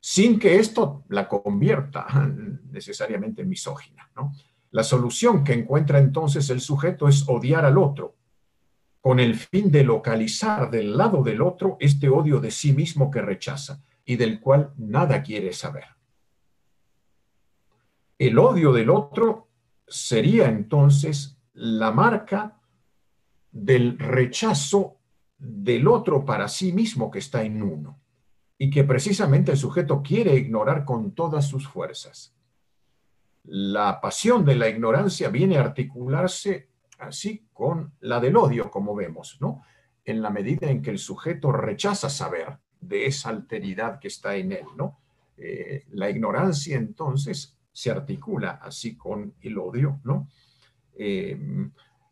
sin 0.00 0.38
que 0.38 0.56
esto 0.56 1.04
la 1.08 1.28
convierta 1.28 2.06
necesariamente 2.70 3.42
en 3.42 3.48
misógina, 3.48 4.10
¿no? 4.16 4.32
La 4.70 4.82
solución 4.82 5.44
que 5.44 5.52
encuentra 5.52 5.98
entonces 5.98 6.48
el 6.48 6.60
sujeto 6.60 7.06
es 7.06 7.28
odiar 7.28 7.66
al 7.66 7.76
otro, 7.76 8.16
con 9.02 9.20
el 9.20 9.34
fin 9.34 9.70
de 9.70 9.84
localizar 9.84 10.70
del 10.70 10.96
lado 10.96 11.22
del 11.22 11.42
otro 11.42 11.76
este 11.80 12.08
odio 12.08 12.40
de 12.40 12.50
sí 12.50 12.72
mismo 12.72 13.10
que 13.10 13.20
rechaza 13.20 13.82
y 14.06 14.16
del 14.16 14.40
cual 14.40 14.72
nada 14.78 15.22
quiere 15.22 15.52
saber. 15.52 15.84
El 18.18 18.38
odio 18.38 18.72
del 18.72 18.88
otro 18.88 19.48
sería 19.86 20.48
entonces 20.48 21.36
la 21.52 21.90
marca 21.90 22.58
del 23.50 23.98
rechazo 23.98 24.96
del 25.36 25.86
otro 25.86 26.24
para 26.24 26.48
sí 26.48 26.72
mismo 26.72 27.10
que 27.10 27.18
está 27.18 27.42
en 27.42 27.62
uno 27.62 28.00
y 28.56 28.70
que 28.70 28.84
precisamente 28.84 29.50
el 29.50 29.58
sujeto 29.58 30.00
quiere 30.00 30.36
ignorar 30.36 30.86
con 30.86 31.12
todas 31.12 31.46
sus 31.46 31.68
fuerzas 31.68 32.32
la 33.44 34.00
pasión 34.00 34.44
de 34.44 34.54
la 34.54 34.68
ignorancia 34.68 35.28
viene 35.28 35.58
a 35.58 35.62
articularse 35.62 36.68
así 37.02 37.46
con 37.52 37.94
la 38.00 38.20
del 38.20 38.36
odio, 38.36 38.70
como 38.70 38.94
vemos, 38.94 39.38
¿no? 39.40 39.62
En 40.04 40.22
la 40.22 40.30
medida 40.30 40.70
en 40.70 40.82
que 40.82 40.90
el 40.90 40.98
sujeto 40.98 41.52
rechaza 41.52 42.08
saber 42.08 42.58
de 42.80 43.06
esa 43.06 43.30
alteridad 43.30 43.98
que 43.98 44.08
está 44.08 44.36
en 44.36 44.52
él, 44.52 44.66
¿no? 44.76 45.00
Eh, 45.36 45.84
la 45.90 46.10
ignorancia 46.10 46.76
entonces 46.76 47.56
se 47.72 47.90
articula 47.90 48.60
así 48.62 48.96
con 48.96 49.34
el 49.40 49.58
odio, 49.58 50.00
¿no? 50.04 50.28
Eh, 50.94 51.38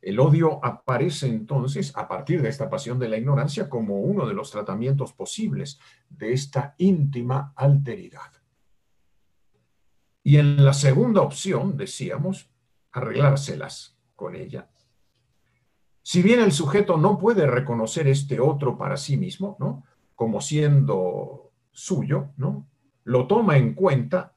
el 0.02 0.18
odio 0.18 0.64
aparece 0.64 1.26
entonces 1.26 1.94
a 1.94 2.08
partir 2.08 2.40
de 2.40 2.48
esta 2.48 2.70
pasión 2.70 2.98
de 2.98 3.08
la 3.08 3.18
ignorancia 3.18 3.68
como 3.68 4.00
uno 4.00 4.26
de 4.26 4.32
los 4.32 4.50
tratamientos 4.50 5.12
posibles 5.12 5.78
de 6.08 6.32
esta 6.32 6.74
íntima 6.78 7.52
alteridad. 7.54 8.32
Y 10.22 10.36
en 10.36 10.64
la 10.64 10.72
segunda 10.72 11.20
opción, 11.20 11.76
decíamos, 11.76 12.50
arreglárselas 12.92 13.98
con 14.14 14.34
ella. 14.34 14.70
Si 16.10 16.22
bien 16.22 16.40
el 16.40 16.50
sujeto 16.50 16.96
no 16.96 17.20
puede 17.20 17.46
reconocer 17.46 18.08
este 18.08 18.40
otro 18.40 18.76
para 18.76 18.96
sí 18.96 19.16
mismo, 19.16 19.56
¿no? 19.60 19.84
Como 20.16 20.40
siendo 20.40 21.52
suyo, 21.70 22.30
¿no? 22.36 22.66
Lo 23.04 23.28
toma 23.28 23.58
en 23.58 23.74
cuenta 23.74 24.32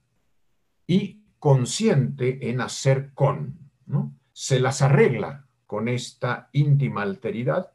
y 0.86 1.24
consciente 1.40 2.52
en 2.52 2.62
hacer 2.62 3.10
con, 3.16 3.58
¿no? 3.88 4.14
Se 4.34 4.60
las 4.60 4.84
arregla 4.84 5.48
con 5.66 5.88
esta 5.88 6.48
íntima 6.52 7.02
alteridad, 7.02 7.72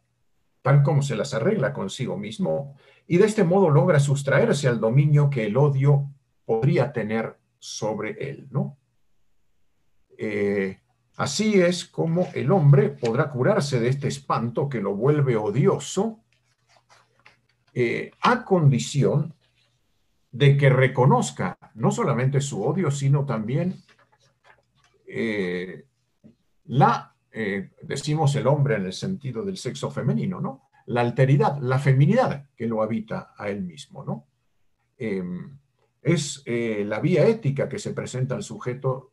tal 0.63 0.85
como 0.85 1.03
se 1.03 1.17
las 1.17 1.35
arregla 1.35 1.73
consigo 1.73 2.17
mismo, 2.17 2.77
y 3.09 3.19
de 3.19 3.27
este 3.27 3.43
modo 3.43 3.69
logra 3.69 3.99
sustraerse 3.99 4.69
al 4.69 4.79
dominio 4.79 5.29
que 5.29 5.47
el 5.47 5.57
odio 5.57 6.09
podría 6.45 6.93
tener 6.93 7.37
sobre 7.59 8.31
él, 8.31 8.47
¿no? 8.53 8.79
Eh, 10.17 10.79
así 11.19 11.61
es 11.61 11.85
como 11.85 12.29
el 12.35 12.51
hombre 12.51 12.89
podrá 12.89 13.31
curarse 13.31 13.79
de 13.79 13.89
este 13.89 14.09
espanto 14.09 14.69
que 14.69 14.81
lo 14.81 14.95
vuelve 14.95 15.37
odioso 15.37 16.21
eh, 17.75 18.11
a 18.23 18.45
condición 18.45 19.35
de 20.33 20.57
que 20.57 20.71
reconozca 20.71 21.59
no 21.75 21.91
solamente 21.91 22.41
su 22.41 22.63
odio, 22.63 22.91
sino 22.91 23.25
también 23.25 23.83
eh, 25.07 25.85
la, 26.65 27.15
decimos 27.83 28.35
el 28.35 28.47
hombre 28.47 28.77
en 28.77 28.87
el 28.87 28.93
sentido 28.93 29.45
del 29.45 29.57
sexo 29.57 29.91
femenino, 29.91 30.41
¿no? 30.41 30.71
La 30.87 31.03
alteridad, 31.03 31.59
la 31.61 31.79
feminidad 31.79 32.49
que 32.57 32.67
lo 32.67 32.83
habita 32.83 33.35
a 33.37 33.49
él 33.49 33.63
mismo, 33.63 34.05
¿no? 34.05 34.27
Em, 34.99 35.59
es 36.03 36.43
eh, 36.47 36.85
la 36.87 37.01
vía 37.01 37.27
ética 37.27 37.69
que 37.69 37.79
se 37.79 37.93
presenta 37.93 38.35
al 38.35 38.43
sujeto 38.43 39.08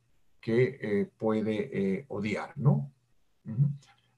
que 0.46 0.78
eh, 0.80 1.10
puede 1.18 1.56
eh, 1.74 2.06
odiar, 2.10 2.54
¿no? 2.58 2.92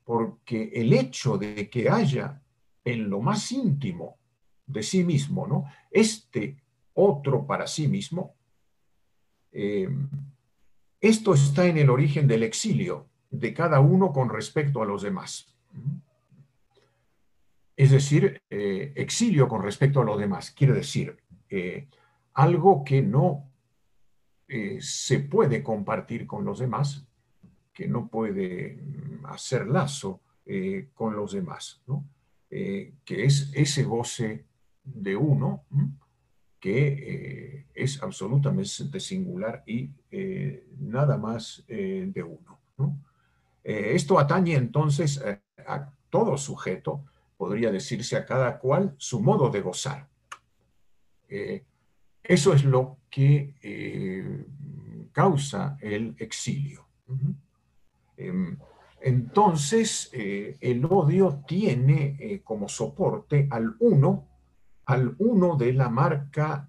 Porque 0.03 0.69
el 0.73 0.91
hecho 0.91 1.37
de 1.37 1.69
que 1.69 1.89
haya 1.89 2.41
en 2.83 3.09
lo 3.09 3.21
más 3.21 3.49
íntimo 3.53 4.17
de 4.65 4.83
sí 4.83 5.05
mismo, 5.05 5.71
este 5.89 6.57
otro 6.93 7.45
para 7.45 7.65
sí 7.65 7.87
mismo, 7.87 8.35
Esto 10.99 11.33
está 11.33 11.65
en 11.65 11.77
el 11.77 11.89
origen 11.89 12.27
del 12.27 12.43
exilio 12.43 13.07
de 13.29 13.53
cada 13.53 13.79
uno 13.79 14.11
con 14.11 14.29
respecto 14.29 14.81
a 14.81 14.85
los 14.85 15.03
demás. 15.03 15.47
Es 17.77 17.91
decir, 17.91 18.41
eh, 18.49 18.91
exilio 18.95 19.47
con 19.47 19.61
respecto 19.61 20.01
a 20.01 20.03
los 20.03 20.19
demás. 20.19 20.51
Quiere 20.51 20.73
decir, 20.73 21.15
eh, 21.49 21.87
algo 22.33 22.83
que 22.83 23.03
no 23.03 23.49
eh, 24.47 24.77
se 24.81 25.19
puede 25.19 25.61
compartir 25.61 26.25
con 26.25 26.45
los 26.45 26.59
demás, 26.59 27.05
que 27.73 27.87
no 27.87 28.07
puede 28.07 28.75
mm, 28.75 29.25
hacer 29.27 29.67
lazo 29.67 30.21
con 30.93 31.13
los 31.13 31.33
demás, 31.33 31.81
que 32.49 32.93
es 33.05 33.51
ese 33.53 33.83
goce 33.83 34.45
de 34.81 35.13
uno 35.13 35.65
que 36.57 37.65
es 37.73 38.01
absolutamente 38.01 39.01
singular 39.01 39.61
y 39.67 39.89
nada 40.79 41.17
más 41.17 41.65
de 41.67 42.23
uno. 42.23 43.01
esto 43.61 44.17
atañe 44.17 44.55
entonces 44.55 45.21
a 45.67 45.91
todo 46.09 46.37
sujeto, 46.37 47.03
podría 47.37 47.71
decirse 47.71 48.15
a 48.15 48.25
cada 48.25 48.57
cual 48.57 48.95
su 48.97 49.21
modo 49.21 49.49
de 49.49 49.61
gozar. 49.61 50.07
Eh, 51.29 51.63
eso 52.27 52.53
es 52.53 52.63
lo 52.63 52.97
que 53.09 53.55
eh, 53.61 54.45
causa 55.11 55.77
el 55.81 56.15
exilio. 56.19 56.87
Em, 58.17 58.57
entonces, 59.01 60.09
eh, 60.11 60.57
el 60.59 60.85
odio 60.85 61.43
tiene 61.47 62.41
como 62.43 62.67
soporte 62.67 63.47
al 63.49 63.75
uno, 63.79 64.27
al 64.85 65.15
uno 65.19 65.55
de 65.55 65.73
la 65.73 65.89
marca 65.89 66.67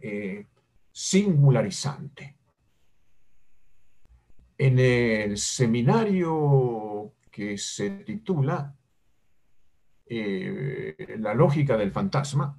singularizante. 0.93 2.37
En 4.59 4.79
el 4.79 5.39
seminario 5.39 7.13
que 7.31 7.57
se 7.57 7.91
titula 7.91 8.75
eh, 10.11 11.17
la 11.21 11.35
lógica 11.35 11.77
del 11.77 11.93
fantasma, 11.93 12.59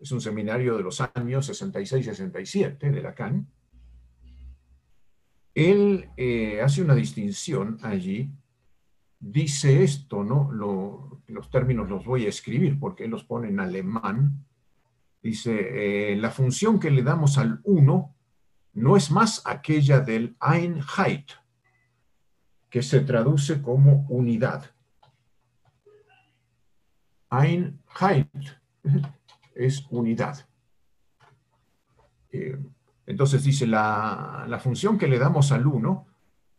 es 0.00 0.10
un 0.12 0.20
seminario 0.20 0.76
de 0.76 0.82
los 0.82 1.00
años 1.00 1.50
66-67 1.50 2.78
de 2.78 3.02
Lacan, 3.02 3.46
él 5.54 6.08
eh, 6.16 6.60
hace 6.62 6.82
una 6.82 6.94
distinción 6.94 7.78
allí, 7.82 8.30
dice 9.18 9.82
esto, 9.82 10.24
¿no? 10.24 10.50
los 11.26 11.50
términos 11.50 11.88
los 11.88 12.04
voy 12.04 12.24
a 12.24 12.30
escribir 12.30 12.78
porque 12.78 13.04
él 13.04 13.10
los 13.10 13.24
pone 13.24 13.48
en 13.48 13.60
alemán, 13.60 14.46
dice, 15.22 16.12
eh, 16.12 16.16
la 16.16 16.30
función 16.30 16.80
que 16.80 16.90
le 16.90 17.02
damos 17.02 17.36
al 17.36 17.60
uno 17.64 18.16
no 18.72 18.96
es 18.96 19.10
más 19.10 19.42
aquella 19.44 20.00
del 20.00 20.36
Einheit, 20.40 21.32
que 22.70 22.82
se 22.82 23.00
traduce 23.00 23.60
como 23.60 24.06
unidad. 24.08 24.70
Einheit 27.30 28.28
es 29.66 29.86
unidad. 29.90 30.46
Eh, 32.32 32.58
entonces 33.06 33.44
dice, 33.44 33.66
la, 33.66 34.60
función 34.62 34.96
que 34.96 35.08
le 35.08 35.18
damos 35.18 35.52
al 35.52 35.66
1 35.66 36.06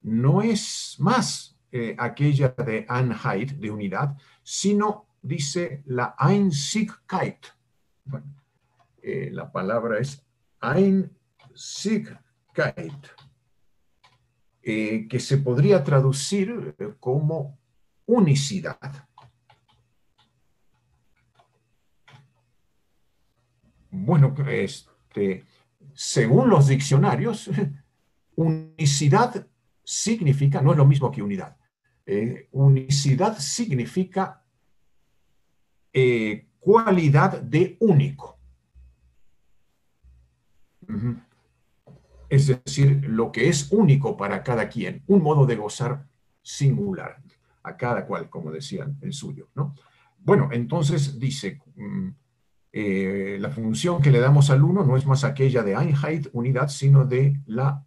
no 0.03 0.41
es 0.41 0.95
más 0.99 1.57
eh, 1.71 1.95
aquella 1.97 2.49
de 2.49 2.85
Einheit, 2.89 3.53
de 3.53 3.71
unidad, 3.71 4.17
sino, 4.43 5.07
dice, 5.21 5.81
la 5.85 6.15
Einzigkeit. 6.19 7.47
Eh, 9.01 9.29
la 9.31 9.51
palabra 9.51 9.97
es 9.99 10.23
Einzigkeit, 10.61 11.09
que 14.61 15.19
se 15.19 15.37
podría 15.37 15.83
traducir 15.83 16.75
como 16.99 17.57
unicidad. 18.05 19.07
Bueno, 23.91 24.33
este, 24.47 25.45
según 25.93 26.49
los 26.49 26.67
diccionarios, 26.67 27.49
unicidad 28.35 29.47
significa, 29.83 30.61
no 30.61 30.71
es 30.71 30.77
lo 30.77 30.85
mismo 30.85 31.11
que 31.11 31.21
unidad, 31.21 31.57
eh, 32.05 32.47
unicidad 32.51 33.37
significa 33.37 34.43
eh, 35.93 36.47
cualidad 36.59 37.41
de 37.41 37.77
único. 37.79 38.37
Es 42.29 42.47
decir, 42.47 43.05
lo 43.07 43.31
que 43.31 43.49
es 43.49 43.71
único 43.71 44.15
para 44.17 44.43
cada 44.43 44.67
quien, 44.67 45.03
un 45.07 45.21
modo 45.21 45.45
de 45.45 45.55
gozar 45.55 46.05
singular, 46.41 47.21
a 47.63 47.77
cada 47.77 48.05
cual, 48.05 48.29
como 48.29 48.51
decían, 48.51 48.97
el 49.01 49.13
suyo. 49.13 49.49
¿no? 49.55 49.75
Bueno, 50.19 50.49
entonces 50.51 51.19
dice, 51.19 51.61
mm, 51.75 52.09
eh, 52.73 53.37
la 53.39 53.49
función 53.49 54.01
que 54.01 54.11
le 54.11 54.19
damos 54.19 54.49
al 54.49 54.63
1 54.63 54.85
no 54.85 54.95
es 54.95 55.05
más 55.05 55.23
aquella 55.23 55.61
de 55.63 55.73
Einheit, 55.73 56.29
unidad, 56.31 56.69
sino 56.69 57.05
de 57.05 57.41
la, 57.45 57.85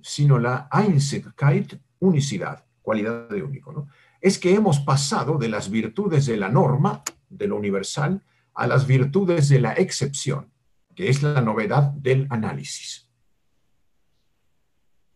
sino 0.00 0.38
la 0.38 0.68
Einzigkeit, 0.72 1.74
unicidad, 1.98 2.64
cualidad 2.82 3.28
de 3.28 3.42
único. 3.42 3.72
¿no? 3.72 3.88
Es 4.20 4.38
que 4.38 4.54
hemos 4.54 4.78
pasado 4.80 5.38
de 5.38 5.48
las 5.48 5.70
virtudes 5.70 6.26
de 6.26 6.36
la 6.36 6.48
norma, 6.48 7.02
de 7.28 7.48
lo 7.48 7.56
universal, 7.56 8.22
a 8.54 8.66
las 8.66 8.86
virtudes 8.86 9.48
de 9.48 9.60
la 9.60 9.72
excepción, 9.72 10.52
que 10.94 11.08
es 11.08 11.22
la 11.22 11.40
novedad 11.40 11.90
del 11.92 12.26
análisis. 12.30 13.10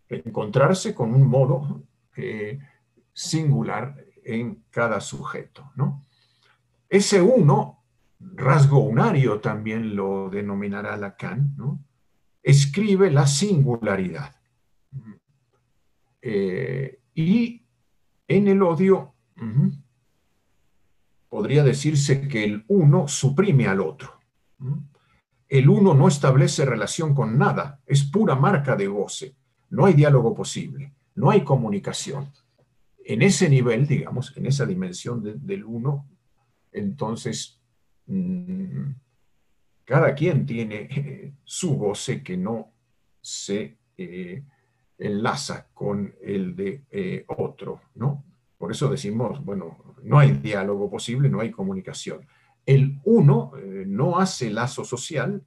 Encontrarse 0.08 0.94
con 0.94 1.14
un 1.14 1.28
modo 1.28 1.84
eh, 2.16 2.58
singular 3.12 4.04
en 4.24 4.64
cada 4.70 5.00
sujeto. 5.00 5.70
¿no? 5.76 6.04
Ese 6.88 7.22
uno 7.22 7.79
rasgo 8.20 8.78
unario 8.80 9.40
también 9.40 9.96
lo 9.96 10.28
denominará 10.30 10.96
Lacan, 10.96 11.54
¿no? 11.56 11.84
escribe 12.42 13.10
la 13.10 13.26
singularidad. 13.26 14.34
Eh, 16.22 17.00
y 17.14 17.62
en 18.28 18.48
el 18.48 18.62
odio 18.62 19.14
podría 21.28 21.64
decirse 21.64 22.28
que 22.28 22.44
el 22.44 22.64
uno 22.68 23.08
suprime 23.08 23.66
al 23.68 23.80
otro. 23.80 24.20
El 25.48 25.68
uno 25.68 25.94
no 25.94 26.08
establece 26.08 26.64
relación 26.64 27.14
con 27.14 27.38
nada, 27.38 27.80
es 27.86 28.04
pura 28.04 28.36
marca 28.36 28.76
de 28.76 28.86
goce. 28.86 29.36
No 29.70 29.86
hay 29.86 29.94
diálogo 29.94 30.34
posible, 30.34 30.94
no 31.14 31.30
hay 31.30 31.42
comunicación. 31.42 32.30
En 33.04 33.22
ese 33.22 33.48
nivel, 33.48 33.86
digamos, 33.86 34.36
en 34.36 34.46
esa 34.46 34.66
dimensión 34.66 35.22
del 35.22 35.64
uno, 35.64 36.06
entonces 36.72 37.59
Mm, 38.10 38.92
cada 39.84 40.16
quien 40.16 40.44
tiene 40.44 40.88
eh, 40.90 41.32
su 41.44 41.76
goce 41.76 42.24
que 42.24 42.36
no 42.36 42.72
se 43.20 43.78
eh, 43.96 44.42
enlaza 44.98 45.68
con 45.72 46.12
el 46.20 46.56
de 46.56 46.84
eh, 46.90 47.24
otro, 47.28 47.82
¿no? 47.94 48.24
Por 48.58 48.72
eso 48.72 48.88
decimos, 48.88 49.42
bueno, 49.44 49.94
no 50.02 50.18
hay 50.18 50.32
diálogo 50.32 50.90
posible, 50.90 51.28
no 51.28 51.40
hay 51.40 51.52
comunicación. 51.52 52.26
El 52.66 53.00
uno 53.04 53.52
no 53.86 54.18
hace 54.18 54.50
lazo 54.50 54.84
social, 54.84 55.42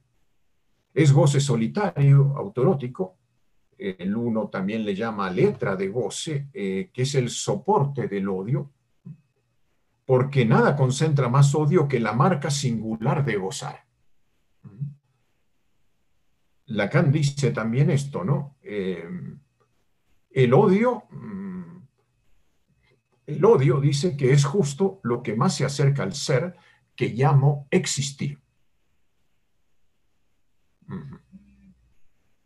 es 0.92 1.12
goce 1.12 1.38
solitario, 1.38 2.34
autorótico. 2.36 3.16
El 3.78 4.16
uno 4.16 4.48
también 4.48 4.84
le 4.84 4.96
llama 4.96 5.30
letra 5.30 5.76
de 5.76 5.88
goce, 5.88 6.48
que 6.52 6.90
es 6.92 7.14
el 7.14 7.30
soporte 7.30 8.08
del 8.08 8.28
odio, 8.28 8.72
porque 10.04 10.44
nada 10.44 10.76
concentra 10.76 11.28
más 11.28 11.54
odio 11.54 11.88
que 11.88 12.00
la 12.00 12.12
marca 12.12 12.50
singular 12.50 13.24
de 13.24 13.36
gozar. 13.36 13.84
Lacan 16.66 17.12
dice 17.12 17.50
también 17.50 17.90
esto, 17.90 18.24
¿no? 18.24 18.56
Eh, 18.62 19.06
el 20.30 20.54
odio, 20.54 21.04
mm, 21.10 21.76
el 23.26 23.44
odio 23.44 23.80
dice 23.80 24.16
que 24.16 24.32
es 24.32 24.44
justo 24.44 25.00
lo 25.02 25.22
que 25.22 25.34
más 25.34 25.56
se 25.56 25.64
acerca 25.64 26.02
al 26.02 26.14
ser 26.14 26.56
que 26.96 27.08
llamo 27.08 27.66
existir. 27.70 28.38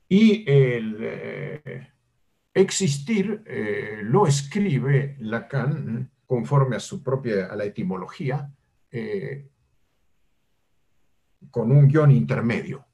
Y 0.08 0.50
el 0.50 0.98
eh, 1.00 1.92
existir 2.54 3.42
eh, 3.46 4.00
lo 4.02 4.26
escribe 4.26 5.16
Lacan 5.20 6.10
conforme 6.28 6.76
a 6.76 6.80
su 6.80 7.02
propia, 7.02 7.46
a 7.46 7.56
la 7.56 7.64
etimología, 7.64 8.52
eh, 8.92 9.48
con 11.50 11.72
un 11.72 11.88
guion 11.88 12.12
intermedio. 12.12 12.86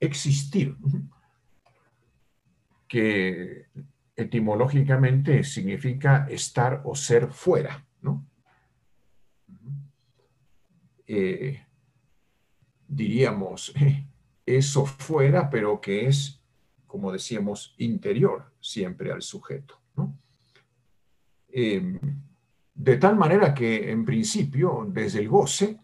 Existir, 0.00 0.76
que 2.88 3.66
etimológicamente 4.16 5.44
significa 5.44 6.26
estar 6.28 6.80
o 6.84 6.96
ser 6.96 7.28
fuera, 7.28 7.84
eh, 11.08 11.64
diríamos, 12.88 13.72
eso 14.46 14.86
fuera, 14.86 15.48
pero 15.48 15.80
que 15.80 16.08
es 16.08 16.42
como 16.96 17.12
decíamos, 17.12 17.74
interior 17.76 18.52
siempre 18.58 19.12
al 19.12 19.20
sujeto. 19.20 19.78
Em, 21.48 21.98
de 22.76 22.98
tal 22.98 23.16
manera 23.16 23.54
que, 23.54 23.90
en 23.90 24.04
principio, 24.04 24.86
desde 24.88 25.20
el 25.20 25.28
goce, 25.28 25.80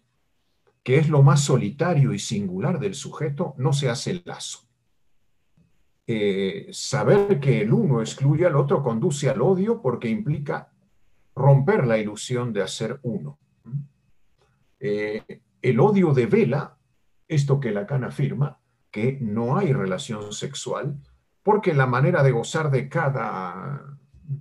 que 0.83 0.99
es 0.99 1.09
lo 1.09 1.23
más 1.23 1.43
solitario 1.43 2.13
y 2.13 2.19
singular 2.19 2.79
del 2.79 2.95
sujeto, 2.95 3.55
no 3.57 3.73
se 3.73 3.89
hace 3.89 4.11
el 4.11 4.23
lazo. 4.25 4.69
Eh, 6.07 6.69
saber 6.73 7.41
que 7.41 7.63
el 7.63 7.73
uno 7.73 8.01
excluye 8.01 8.45
al 8.45 8.57
otro 8.57 8.83
conduce 8.83 9.31
al 9.31 9.41
odio 9.41 9.81
porque 9.81 10.09
implica 10.09 10.71
romper 11.35 11.87
la 11.87 11.97
ilusión 11.97 12.53
de 12.53 12.63
hacer 12.63 13.01
uno. 13.03 13.39
Eh, 14.79 15.41
el 15.63 15.81
odio 15.81 16.13
devela 16.13 16.77
esto 17.29 17.61
que 17.61 17.71
Lacan 17.71 18.05
afirma, 18.05 18.59
que 18.91 19.19
no 19.21 19.57
hay 19.57 19.73
relación 19.73 20.33
sexual, 20.33 20.99
porque 21.43 21.73
la 21.73 21.87
manera 21.87 22.23
de 22.23 22.33
gozar 22.33 22.71
de 22.71 22.89
cada 22.89 23.97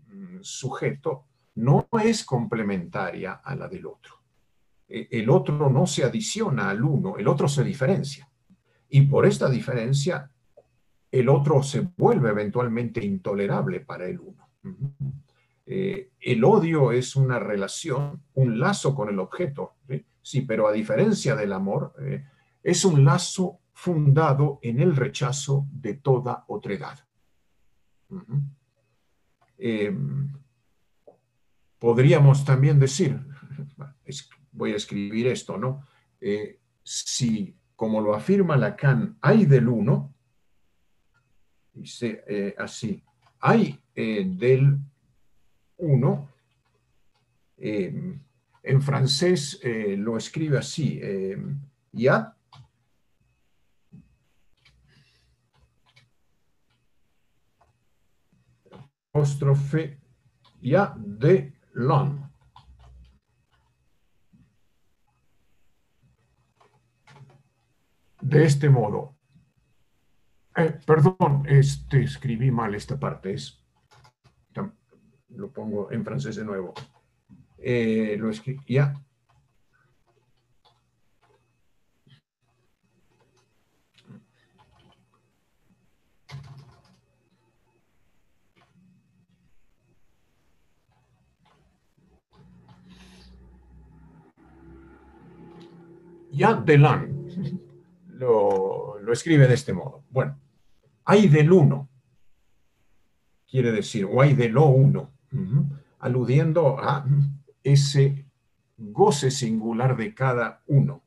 mm, 0.08 0.40
sujeto 0.42 1.26
no 1.56 1.88
es 2.04 2.24
complementaria 2.24 3.34
a 3.44 3.56
la 3.56 3.68
del 3.68 3.86
otro. 3.86 4.22
E, 4.88 5.08
el 5.12 5.30
otro 5.30 5.70
no 5.70 5.86
se 5.88 6.04
adiciona 6.04 6.70
al 6.70 6.84
uno, 6.84 7.18
el 7.18 7.28
otro 7.28 7.48
se 7.48 7.64
diferencia. 7.64 8.30
Y 8.90 9.02
por 9.02 9.26
esta 9.26 9.50
diferencia, 9.50 10.30
el 11.12 11.30
otro 11.30 11.64
se 11.64 11.82
vuelve 11.98 12.30
eventualmente 12.30 13.04
intolerable 13.04 13.82
para 13.82 14.06
el 14.06 14.20
uno. 14.20 14.50
Eh, 15.66 16.12
el 16.20 16.44
odio 16.44 16.92
es 16.92 17.16
una 17.16 17.40
relación, 17.40 18.24
un 18.34 18.60
lazo 18.60 18.94
con 18.94 19.10
el 19.10 19.20
objeto, 19.20 19.76
¿sí? 20.22 20.42
pero 20.42 20.68
a 20.68 20.72
diferencia 20.72 21.36
del 21.36 21.54
amor, 21.54 21.94
eh, 22.02 22.26
es 22.64 22.84
un 22.84 23.06
lazo 23.06 23.60
fundado 23.74 24.60
en 24.62 24.80
el 24.80 24.96
rechazo 24.96 25.68
de 25.72 25.96
toda 25.96 26.44
otredad. 26.48 27.00
Podríamos 31.82 32.46
también 32.46 32.78
decir, 32.78 33.20
voy 34.52 34.74
a 34.74 34.76
escribir 34.76 35.26
esto, 35.26 35.58
¿no? 35.58 35.84
Eh, 36.20 36.60
si, 36.84 37.58
como 37.76 38.00
lo 38.00 38.14
afirma 38.14 38.56
Lacan, 38.56 39.18
hay 39.20 39.48
del 39.48 39.68
uno, 39.68 40.14
dice 41.74 42.24
eh, 42.28 42.54
así, 42.56 43.04
hay 43.40 43.80
eh, 43.96 44.24
del 44.28 44.78
uno, 45.78 46.30
em, 47.58 48.22
en 48.62 48.82
francés 48.84 49.60
lo 49.98 50.18
escribe 50.18 50.60
así, 50.60 51.00
em, 51.02 51.60
ya 51.92 52.38
apóstrofe 59.12 59.98
ya 60.62 60.94
de 60.96 61.61
l'homme. 61.74 62.30
De 68.22 68.46
este 68.46 68.70
modo, 68.70 69.16
eh, 70.56 70.80
perdón, 70.86 71.44
este, 71.48 72.04
escribí 72.04 72.52
mal 72.52 72.76
esta 72.76 73.00
parte, 73.00 73.34
es, 73.34 73.64
lo 75.30 75.52
pongo 75.52 75.92
en 75.92 76.04
francés 76.06 76.36
de 76.36 76.46
nuevo. 76.46 76.74
Eh, 77.58 78.16
lo 78.20 78.30
escribí, 78.30 78.60
ya 78.68 78.94
Ya 96.42 96.56
Delan 96.56 97.28
lo, 98.08 98.98
lo 99.00 99.14
escribe 99.14 99.48
de 99.48 99.54
este 99.54 99.74
modo. 99.74 100.06
Bueno, 100.10 100.40
hay 101.06 101.28
del 101.28 101.52
uno, 101.52 101.88
quiere 103.48 103.72
decir, 103.72 104.06
o 104.06 104.20
hay 104.24 104.34
de 104.34 104.50
lo 104.50 104.66
uno, 104.66 105.12
aludiendo 106.00 106.80
a 106.80 107.06
ese 107.62 108.26
goce 108.76 109.30
singular 109.30 109.96
de 109.96 110.16
cada 110.16 110.64
uno, 110.66 111.04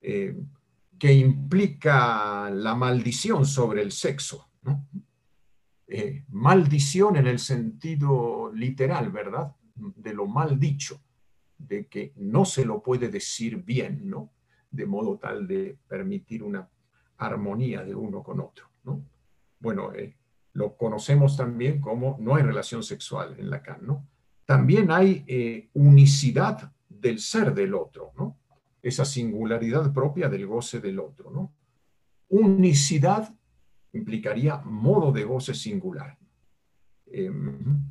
eh, 0.00 0.36
que 0.98 1.12
implica 1.12 2.50
la 2.50 2.74
maldición 2.74 3.46
sobre 3.46 3.82
el 3.82 3.92
sexo. 3.92 4.48
Eh, 5.86 6.24
maldición 6.28 7.14
en 7.14 7.28
el 7.28 7.38
sentido 7.38 8.50
literal, 8.52 9.12
¿verdad? 9.12 9.54
De 9.76 10.12
lo 10.12 10.26
mal 10.26 10.58
dicho, 10.58 11.00
de 11.56 11.86
que 11.86 12.12
no 12.16 12.44
se 12.44 12.64
lo 12.64 12.82
puede 12.82 13.10
decir 13.10 13.62
bien, 13.62 14.10
¿no? 14.10 14.32
De 14.70 14.86
modo 14.86 15.18
tal 15.18 15.46
de 15.46 15.76
permitir 15.88 16.42
una 16.42 16.68
armonía 17.18 17.84
de 17.84 17.94
uno 17.94 18.22
con 18.22 18.40
otro. 18.40 18.66
¿no? 18.84 19.04
Bueno, 19.58 19.92
eh, 19.92 20.16
lo 20.52 20.76
conocemos 20.76 21.36
también 21.36 21.80
como 21.80 22.16
no 22.20 22.36
hay 22.36 22.42
relación 22.42 22.82
sexual 22.82 23.36
en 23.38 23.50
Lacan. 23.50 23.86
¿no? 23.86 24.06
También 24.44 24.90
hay 24.90 25.24
eh, 25.26 25.70
unicidad 25.74 26.72
del 26.88 27.18
ser 27.18 27.54
del 27.54 27.74
otro, 27.74 28.12
¿no? 28.16 28.38
esa 28.82 29.04
singularidad 29.04 29.92
propia 29.92 30.28
del 30.28 30.46
goce 30.46 30.80
del 30.80 30.98
otro. 30.98 31.30
¿no? 31.30 31.52
Unicidad 32.28 33.34
implicaría 33.92 34.58
modo 34.58 35.12
de 35.12 35.24
goce 35.24 35.54
singular. 35.54 36.16
Em, 37.06 37.82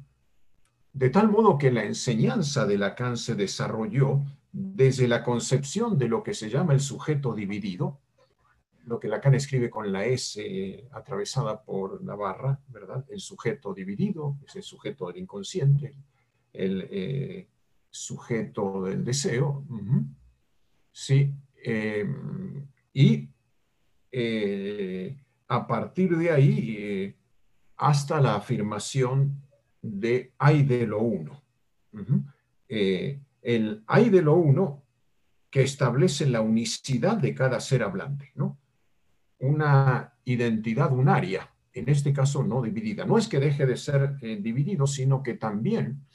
de 0.93 1.09
tal 1.09 1.29
modo 1.29 1.57
que 1.57 1.71
la 1.71 1.83
enseñanza 1.83 2.65
de 2.65 2.77
Lacan 2.77 3.17
se 3.17 3.35
desarrolló 3.35 4.23
desde 4.51 5.07
la 5.07 5.23
concepción 5.23 5.97
de 5.97 6.07
lo 6.07 6.23
que 6.23 6.33
se 6.33 6.49
llama 6.49 6.73
el 6.73 6.79
sujeto 6.79 7.33
dividido, 7.33 7.99
lo 8.85 8.99
que 8.99 9.07
Lacan 9.07 9.35
escribe 9.35 9.69
con 9.69 9.91
la 9.91 10.05
S 10.05 10.87
atravesada 10.91 11.61
por 11.61 12.03
la 12.03 12.15
barra, 12.15 12.59
¿verdad? 12.69 13.05
El 13.09 13.19
sujeto 13.19 13.73
dividido, 13.73 14.37
es 14.45 14.55
el 14.55 14.63
sujeto 14.63 15.07
del 15.07 15.17
inconsciente, 15.17 15.95
el 16.51 16.87
eh, 16.89 17.47
sujeto 17.89 18.83
del 18.83 19.03
deseo, 19.03 19.63
sí, 20.91 21.31
em, 21.63 22.67
y 22.93 23.29
eh, 24.11 25.17
a 25.47 25.67
partir 25.67 26.17
de 26.17 26.31
ahí 26.31 26.75
eh, 26.79 27.15
hasta 27.77 28.19
la 28.19 28.35
afirmación 28.35 29.39
de 29.81 30.33
hay 30.39 30.63
de 30.63 30.87
lo 30.87 30.99
uno 30.99 31.43
el 33.41 33.83
hay 33.87 34.09
de 34.09 34.21
lo 34.21 34.35
uno 34.35 34.83
que 35.49 35.63
establece 35.63 36.27
la 36.27 36.41
unicidad 36.41 37.17
de 37.17 37.33
cada 37.33 37.59
ser 37.59 37.83
hablante, 37.83 38.31
¿no? 38.35 38.59
Una 39.39 40.13
identidad 40.25 40.91
unaria, 40.91 41.49
en 41.73 41.89
este 41.89 42.13
caso 42.13 42.43
no 42.43 42.61
dividida. 42.61 43.05
No 43.05 43.17
es 43.17 43.27
que 43.27 43.39
deje 43.39 43.65
de 43.65 43.77
ser 43.77 44.17
eh, 44.21 44.37
dividido, 44.41 44.85
sino 44.85 45.23
que 45.23 45.35
también, 45.35 46.05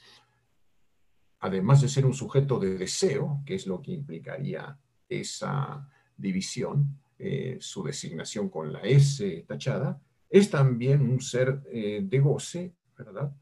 además 1.39 1.81
de 1.81 1.89
ser 1.89 2.05
un 2.05 2.13
sujeto 2.13 2.59
de 2.59 2.77
deseo, 2.77 3.41
que 3.45 3.55
es 3.55 3.67
lo 3.67 3.81
que 3.81 3.91
implicaría 3.91 4.77
esa 5.09 5.89
división, 6.15 6.99
eh, 7.17 7.57
su 7.59 7.83
designación 7.83 8.49
con 8.49 8.71
la 8.71 8.79
S 8.81 9.45
tachada, 9.47 9.99
es 10.29 10.49
también 10.49 11.01
un 11.01 11.19
ser 11.21 11.61
eh, 11.71 12.01
de 12.03 12.19
goce, 12.19 12.73
¿verdad? 12.97 13.33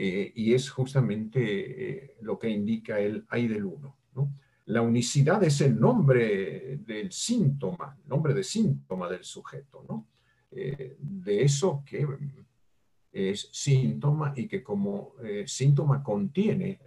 Eh, 0.00 0.32
y 0.36 0.54
es 0.54 0.70
justamente 0.70 1.40
eh, 1.42 2.16
lo 2.20 2.38
que 2.38 2.48
indica 2.48 3.00
el 3.00 3.26
hay 3.30 3.48
del 3.48 3.64
uno. 3.64 3.96
La 4.66 4.80
unicidad 4.80 5.42
es 5.42 5.60
el 5.60 5.80
nombre 5.80 6.78
del 6.86 7.10
síntoma, 7.10 7.98
nombre 8.06 8.32
de 8.32 8.44
síntoma 8.44 9.08
del 9.08 9.24
sujeto, 9.24 9.84
¿no? 9.88 10.06
Eh, 10.52 10.96
de 11.00 11.42
eso 11.42 11.82
que 11.84 12.06
es 13.10 13.48
síntoma 13.50 14.34
y 14.36 14.46
que 14.46 14.62
como 14.62 15.14
síntoma 15.46 16.00
contiene 16.00 16.78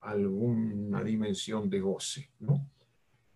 alguna 0.00 1.04
dimensión 1.04 1.70
de 1.70 1.78
goce. 1.78 2.30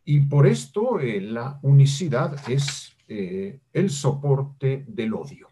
Y 0.04 0.20
por 0.20 0.48
esto 0.48 0.98
la 0.98 1.60
unicidad 1.62 2.34
es 2.50 2.96
el 3.06 3.90
soporte 3.90 4.84
del 4.88 5.14
odio. 5.14 5.48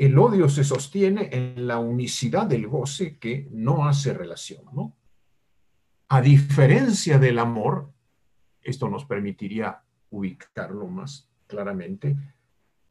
El 0.00 0.18
odio 0.18 0.48
se 0.48 0.64
sostiene 0.64 1.28
en 1.30 1.66
la 1.66 1.78
unicidad 1.78 2.46
del 2.46 2.66
goce 2.66 3.18
que 3.18 3.46
no 3.50 3.86
hace 3.86 4.14
relación, 4.14 4.64
¿no? 4.72 4.96
A 6.08 6.22
diferencia 6.22 7.18
del 7.18 7.38
amor, 7.38 7.92
esto 8.62 8.88
nos 8.88 9.04
permitiría 9.04 9.82
ubicarlo 10.08 10.86
más 10.86 11.28
claramente, 11.46 12.16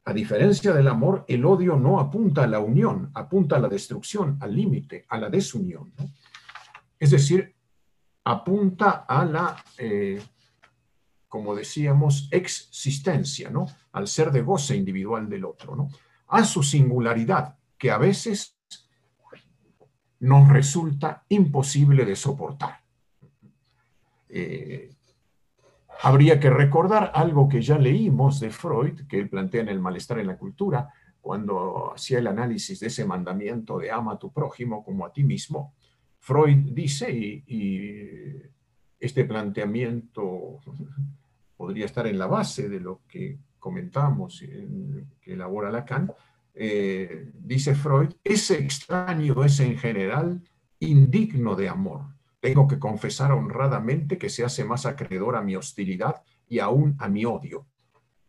a 0.04 0.12
diferencia 0.12 0.72
del 0.72 0.86
amor, 0.86 1.24
el 1.26 1.44
odio 1.44 1.74
no 1.74 1.98
apunta 1.98 2.44
a 2.44 2.46
la 2.46 2.60
unión, 2.60 3.10
apunta 3.14 3.56
a 3.56 3.58
la 3.58 3.68
destrucción, 3.68 4.38
al 4.40 4.54
límite, 4.54 5.04
a 5.08 5.18
la 5.18 5.28
desunión. 5.28 5.92
Es 6.96 7.10
decir, 7.10 7.56
apunta 8.22 9.04
a 9.08 9.24
la, 9.24 9.56
eh, 9.78 10.22
como 11.26 11.56
decíamos, 11.56 12.28
existencia, 12.30 13.50
¿no? 13.50 13.66
Al 13.90 14.06
ser 14.06 14.30
de 14.30 14.42
goce 14.42 14.76
individual 14.76 15.28
del 15.28 15.44
otro, 15.44 15.74
¿no? 15.74 15.88
A 16.30 16.44
su 16.44 16.62
singularidad, 16.62 17.58
que 17.76 17.90
a 17.90 17.98
veces 17.98 18.56
nos 20.20 20.48
resulta 20.48 21.24
imposible 21.28 22.04
de 22.04 22.14
soportar. 22.14 22.80
Eh, 24.28 24.94
habría 26.02 26.38
que 26.38 26.50
recordar 26.50 27.10
algo 27.14 27.48
que 27.48 27.62
ya 27.62 27.78
leímos 27.78 28.38
de 28.40 28.50
Freud, 28.50 29.06
que 29.08 29.26
plantea 29.26 29.62
en 29.62 29.68
el 29.68 29.80
malestar 29.80 30.18
en 30.18 30.28
la 30.28 30.38
cultura, 30.38 30.92
cuando 31.20 31.92
hacía 31.94 32.18
el 32.18 32.26
análisis 32.26 32.80
de 32.80 32.86
ese 32.86 33.04
mandamiento 33.04 33.78
de 33.78 33.90
ama 33.90 34.12
a 34.12 34.18
tu 34.18 34.32
prójimo 34.32 34.84
como 34.84 35.04
a 35.04 35.12
ti 35.12 35.24
mismo. 35.24 35.74
Freud 36.18 36.72
dice, 36.72 37.10
y 37.10 38.42
este 38.98 39.24
planteamiento 39.24 40.60
podría 41.56 41.86
estar 41.86 42.06
en 42.06 42.18
la 42.18 42.26
base 42.26 42.68
de 42.68 42.80
lo 42.80 43.00
que 43.08 43.38
comentamos, 43.60 44.42
que 45.20 45.32
elabora 45.32 45.70
Lacan, 45.70 46.10
eh, 46.54 47.30
dice 47.34 47.74
Freud, 47.74 48.12
ese 48.24 48.58
extraño 48.58 49.44
es 49.44 49.60
en 49.60 49.78
general 49.78 50.42
indigno 50.80 51.54
de 51.54 51.68
amor. 51.68 52.06
Tengo 52.40 52.66
que 52.66 52.78
confesar 52.78 53.32
honradamente 53.32 54.18
que 54.18 54.30
se 54.30 54.44
hace 54.44 54.64
más 54.64 54.86
acreedor 54.86 55.36
a 55.36 55.42
mi 55.42 55.54
hostilidad 55.56 56.22
y 56.48 56.58
aún 56.58 56.96
a 56.98 57.08
mi 57.08 57.24
odio. 57.24 57.66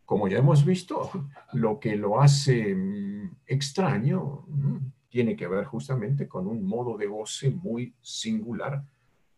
Como 0.04 0.28
ya 0.28 0.38
hemos 0.38 0.64
visto, 0.64 1.10
lo 1.52 1.80
que 1.80 1.96
lo 1.96 2.20
hace 2.20 2.74
mm, 2.74 3.36
extraño 3.46 4.44
mm, 4.46 4.76
tiene 5.08 5.34
que 5.36 5.46
ver 5.46 5.64
justamente 5.64 6.28
con 6.28 6.46
un 6.46 6.64
modo 6.64 6.96
de 6.96 7.06
goce 7.06 7.50
muy 7.50 7.94
singular 8.00 8.82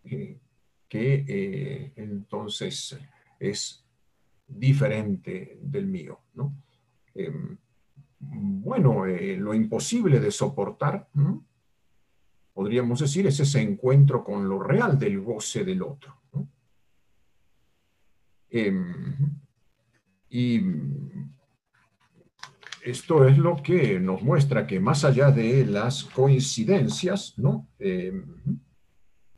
eh, 0.04 0.38
que 0.88 1.24
eh, 1.26 1.92
entonces 1.96 2.98
es 3.38 3.84
diferente 4.46 5.59
del 5.62 5.87
mío. 5.87 6.20
¿no? 6.35 6.54
Em, 7.14 7.57
bueno, 8.18 9.07
eh, 9.07 9.37
lo 9.37 9.54
imposible 9.54 10.20
de 10.20 10.30
soportar, 10.30 11.09
podríamos 12.52 13.00
decir, 13.00 13.26
es 13.26 13.40
ese 13.40 13.61
encuentro 13.61 14.24
con 14.24 14.48
lo 14.48 14.62
real 14.62 14.98
del 14.98 15.20
goce 15.20 15.64
del 15.64 15.83
otro. 15.83 16.20
Em, 18.50 18.94
y 20.30 20.61
esto 22.85 23.26
es 23.26 23.37
lo 23.37 23.57
que 23.62 23.98
nos 23.98 24.22
muestra 24.22 24.66
que 24.66 24.78
más 24.78 25.04
allá 25.04 25.30
de 25.30 25.66
las 25.66 26.04
coincidencias, 26.04 27.37
¿no? 27.38 27.68
Em, 27.78 28.24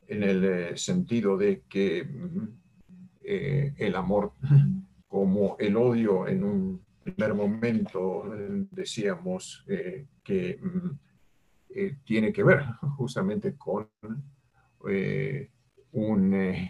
en 0.07 0.23
el 0.23 0.43
eh, 0.43 0.77
sentido 0.77 1.37
de 1.37 1.63
que 1.67 2.07
eh, 3.23 3.73
el 3.77 3.95
amor 3.95 4.33
como 5.07 5.55
el 5.59 5.75
odio 5.77 6.27
en 6.27 6.43
un 6.43 6.87
primer 7.13 7.33
momento 7.33 8.25
decíamos 8.71 9.63
eh, 9.67 10.05
que 10.23 10.59
mm, 10.61 10.89
eh, 11.69 11.97
tiene 12.03 12.33
que 12.33 12.43
ver 12.43 12.65
justamente 12.97 13.55
con 13.55 13.89
eh, 14.89 15.49
un 15.93 16.69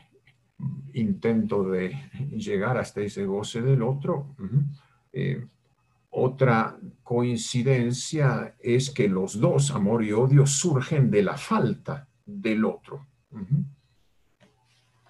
intento 0.93 1.69
de 1.69 1.95
llegar 2.31 2.77
hasta 2.77 3.01
ese 3.01 3.25
goce 3.25 3.61
del 3.61 3.81
otro. 3.81 4.35
otra 6.09 6.79
coincidencia 7.03 8.55
es 8.59 8.89
que 8.89 9.07
los 9.07 9.39
dos, 9.39 9.71
amor 9.71 10.03
y 10.03 10.11
odio, 10.13 10.45
surgen 10.47 11.11
de 11.11 11.23
la 11.23 11.37
falta 11.37 12.07
del 12.25 12.65
otro. 12.65 13.05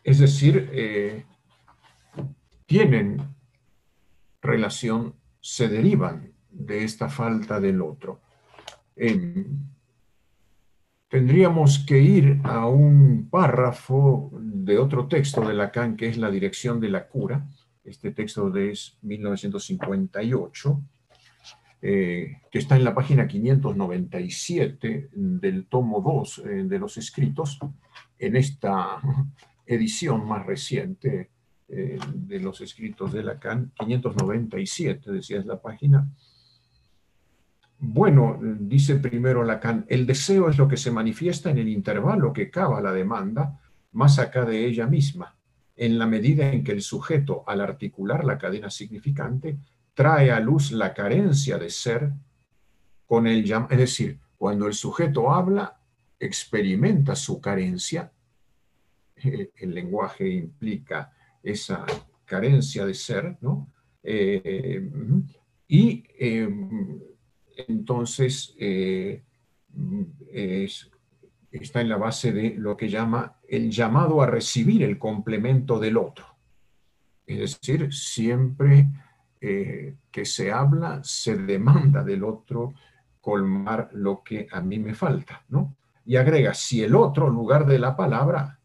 Es 0.04 0.20
decir, 0.20 0.70
tienen 2.68 3.36
relación, 4.42 5.16
se 5.40 5.68
derivan 5.70 6.34
de 6.52 6.84
esta 6.84 7.10
falta 7.10 7.60
del 7.60 7.82
otro. 7.82 8.22
Em, 8.96 9.46
tendríamos 11.08 11.80
que 11.80 12.00
ir 12.00 12.40
a 12.44 12.68
un 12.68 13.30
párrafo 13.30 14.32
de 14.34 14.78
otro 14.78 15.08
texto 15.08 15.42
de 15.48 15.54
Lacan, 15.54 15.96
que 15.96 16.08
es 16.08 16.18
La 16.18 16.30
dirección 16.30 16.80
de 16.80 16.90
la 16.90 17.08
cura. 17.08 17.48
Este 17.84 18.12
texto 18.12 18.50
de 18.52 18.78
1958, 19.02 20.82
eh, 21.82 22.42
que 22.52 22.60
está 22.60 22.76
en 22.76 22.84
la 22.84 22.94
página 22.94 23.28
597 23.28 25.10
del 25.14 25.68
tomo 25.68 26.02
2 26.02 26.40
eh, 26.40 26.42
de 26.66 26.80
los 26.80 26.98
escritos, 26.98 27.60
en 28.20 28.36
esta 28.36 29.00
edición 29.66 30.28
más 30.28 30.46
reciente 30.46 31.30
eh, 31.70 32.00
de 32.14 32.40
los 32.40 32.62
escritos 32.62 33.12
de 33.12 33.24
Lacan, 33.24 33.72
597, 33.78 35.12
decía 35.12 35.40
es 35.40 35.46
la 35.46 35.62
página. 35.62 36.08
Bueno, 37.80 38.40
dice 38.42 38.96
primero 38.96 39.44
Lacan, 39.44 39.86
el 39.90 40.06
deseo 40.06 40.50
es 40.50 40.58
lo 40.58 40.68
que 40.68 40.78
se 40.78 40.92
manifiesta 40.92 41.52
en 41.52 41.58
el 41.58 41.68
intervalo 41.68 42.32
que 42.32 42.50
cava 42.50 42.82
la 42.82 42.94
demanda 42.94 43.60
más 43.92 44.18
acá 44.18 44.46
de 44.46 44.66
ella 44.66 44.88
misma, 44.88 45.36
en 45.76 46.00
la 46.00 46.08
medida 46.08 46.52
en 46.52 46.64
que 46.64 46.72
el 46.72 46.82
sujeto, 46.82 47.44
al 47.48 47.62
articular 47.62 48.24
la 48.24 48.38
cadena 48.38 48.70
significante, 48.70 49.58
trae 49.94 50.32
a 50.32 50.40
luz 50.40 50.72
la 50.72 50.94
carencia 50.94 51.58
de 51.58 51.70
ser 51.70 52.12
con 53.06 53.28
el 53.28 53.52
es 53.70 53.78
decir, 53.78 54.20
cuando 54.38 54.68
el 54.68 54.74
sujeto 54.74 55.32
habla, 55.34 55.80
experimenta 56.20 57.16
su 57.16 57.42
carencia, 57.42 58.12
eh, 59.16 59.52
el 59.56 59.74
lenguaje 59.74 60.30
implica 60.30 61.12
esa 61.52 61.86
carencia 62.26 62.86
de 62.86 62.94
ser, 62.94 63.38
¿no? 63.42 63.72
Eh, 64.04 64.90
y 65.68 66.04
em, 66.18 67.00
entonces 67.68 68.56
eh, 68.60 69.24
está 71.52 71.82
en 71.82 71.90
la 71.90 71.98
base 71.98 72.32
de 72.32 72.56
lo 72.56 72.78
que 72.78 72.90
llama 72.90 73.38
el 73.48 73.72
llamado 73.72 74.22
a 74.22 74.28
recibir 74.28 74.84
el 74.84 74.98
complemento 74.98 75.80
del 75.80 75.98
otro. 75.98 76.26
Es 77.26 77.60
decir, 77.62 77.94
siempre 77.94 78.88
eh, 79.42 79.96
que 80.12 80.26
se 80.26 80.52
habla, 80.52 81.02
se 81.04 81.36
demanda 81.36 82.04
del 82.04 82.24
otro 82.24 82.74
colmar 83.20 83.90
lo 83.94 84.24
que 84.24 84.48
a 84.52 84.62
mí 84.62 84.80
me 84.80 84.94
falta, 84.94 85.44
¿no? 85.50 85.76
Y 86.06 86.16
agrega, 86.16 86.54
si 86.54 86.82
el 86.82 86.96
otro, 86.96 87.30
lugar 87.30 87.66
de 87.66 87.80
la 87.80 87.98
palabra, 87.98 88.60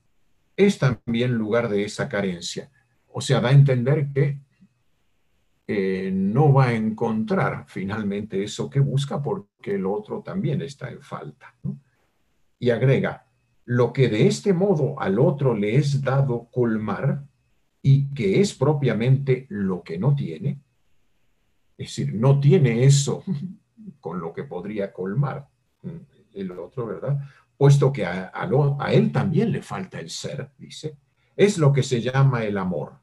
es 0.56 0.78
también 0.78 1.34
lugar 1.34 1.68
de 1.68 1.84
esa 1.84 2.08
carencia. 2.08 2.70
O 3.08 3.20
sea, 3.20 3.40
da 3.40 3.50
a 3.50 3.52
entender 3.52 4.08
que 4.12 4.40
eh, 5.66 6.10
no 6.12 6.52
va 6.52 6.66
a 6.66 6.74
encontrar 6.74 7.64
finalmente 7.68 8.42
eso 8.42 8.68
que 8.68 8.80
busca 8.80 9.22
porque 9.22 9.74
el 9.74 9.86
otro 9.86 10.22
también 10.22 10.62
está 10.62 10.90
en 10.90 11.00
falta. 11.00 11.54
Y 12.58 12.70
agrega, 12.70 13.26
lo 13.64 13.92
que 13.92 14.08
de 14.08 14.26
este 14.26 14.52
modo 14.52 15.00
al 15.00 15.18
otro 15.18 15.54
le 15.54 15.76
es 15.76 16.02
dado 16.02 16.48
colmar 16.50 17.24
y 17.80 18.12
que 18.14 18.40
es 18.40 18.54
propiamente 18.54 19.46
lo 19.50 19.82
que 19.82 19.98
no 19.98 20.14
tiene, 20.14 20.60
es 21.78 21.88
decir, 21.88 22.14
no 22.14 22.38
tiene 22.38 22.84
eso 22.84 23.24
con 24.00 24.20
lo 24.20 24.32
que 24.32 24.44
podría 24.44 24.92
colmar 24.92 25.48
el 26.34 26.50
otro, 26.52 26.86
¿verdad? 26.86 27.18
Puesto 27.62 27.92
que 27.92 28.04
a, 28.04 28.32
él 28.90 29.12
también 29.12 29.52
le 29.52 29.62
falta 29.62 30.00
el 30.00 30.10
ser, 30.10 30.50
dice, 30.58 30.96
es 31.36 31.58
lo 31.58 31.72
que 31.72 31.84
se 31.84 32.00
llama 32.00 32.42
el 32.42 32.58
amor. 32.58 32.94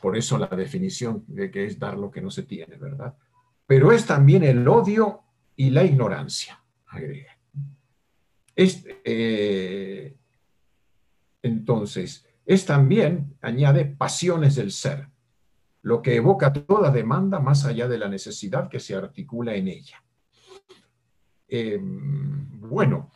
Por 0.00 0.16
eso 0.16 0.38
la 0.38 0.46
definición 0.46 1.24
de 1.26 1.50
que 1.50 1.64
es 1.64 1.76
dar 1.76 1.98
lo 1.98 2.08
que 2.08 2.20
no 2.20 2.30
se 2.30 2.44
tiene, 2.44 2.76
¿verdad? 2.76 3.16
Pero 3.66 3.90
es 3.90 4.06
también 4.06 4.44
el 4.44 4.68
odio 4.68 5.22
y 5.56 5.70
la 5.70 5.82
ignorancia, 5.82 6.62
agrega. 6.86 7.36
Eh, 8.54 10.16
entonces, 11.42 12.24
es 12.46 12.64
también, 12.64 13.34
añade, 13.40 13.86
pasiones 13.86 14.54
del 14.54 14.70
ser, 14.70 15.08
lo 15.82 16.00
que 16.00 16.14
evoca 16.14 16.52
toda 16.52 16.92
demanda 16.92 17.40
más 17.40 17.64
allá 17.64 17.88
de 17.88 17.98
la 17.98 18.08
necesidad 18.08 18.68
que 18.68 18.78
se 18.78 18.94
articula 18.94 19.56
en 19.56 19.66
ella. 19.66 20.00
Em, 21.52 22.60
bueno, 22.60 23.10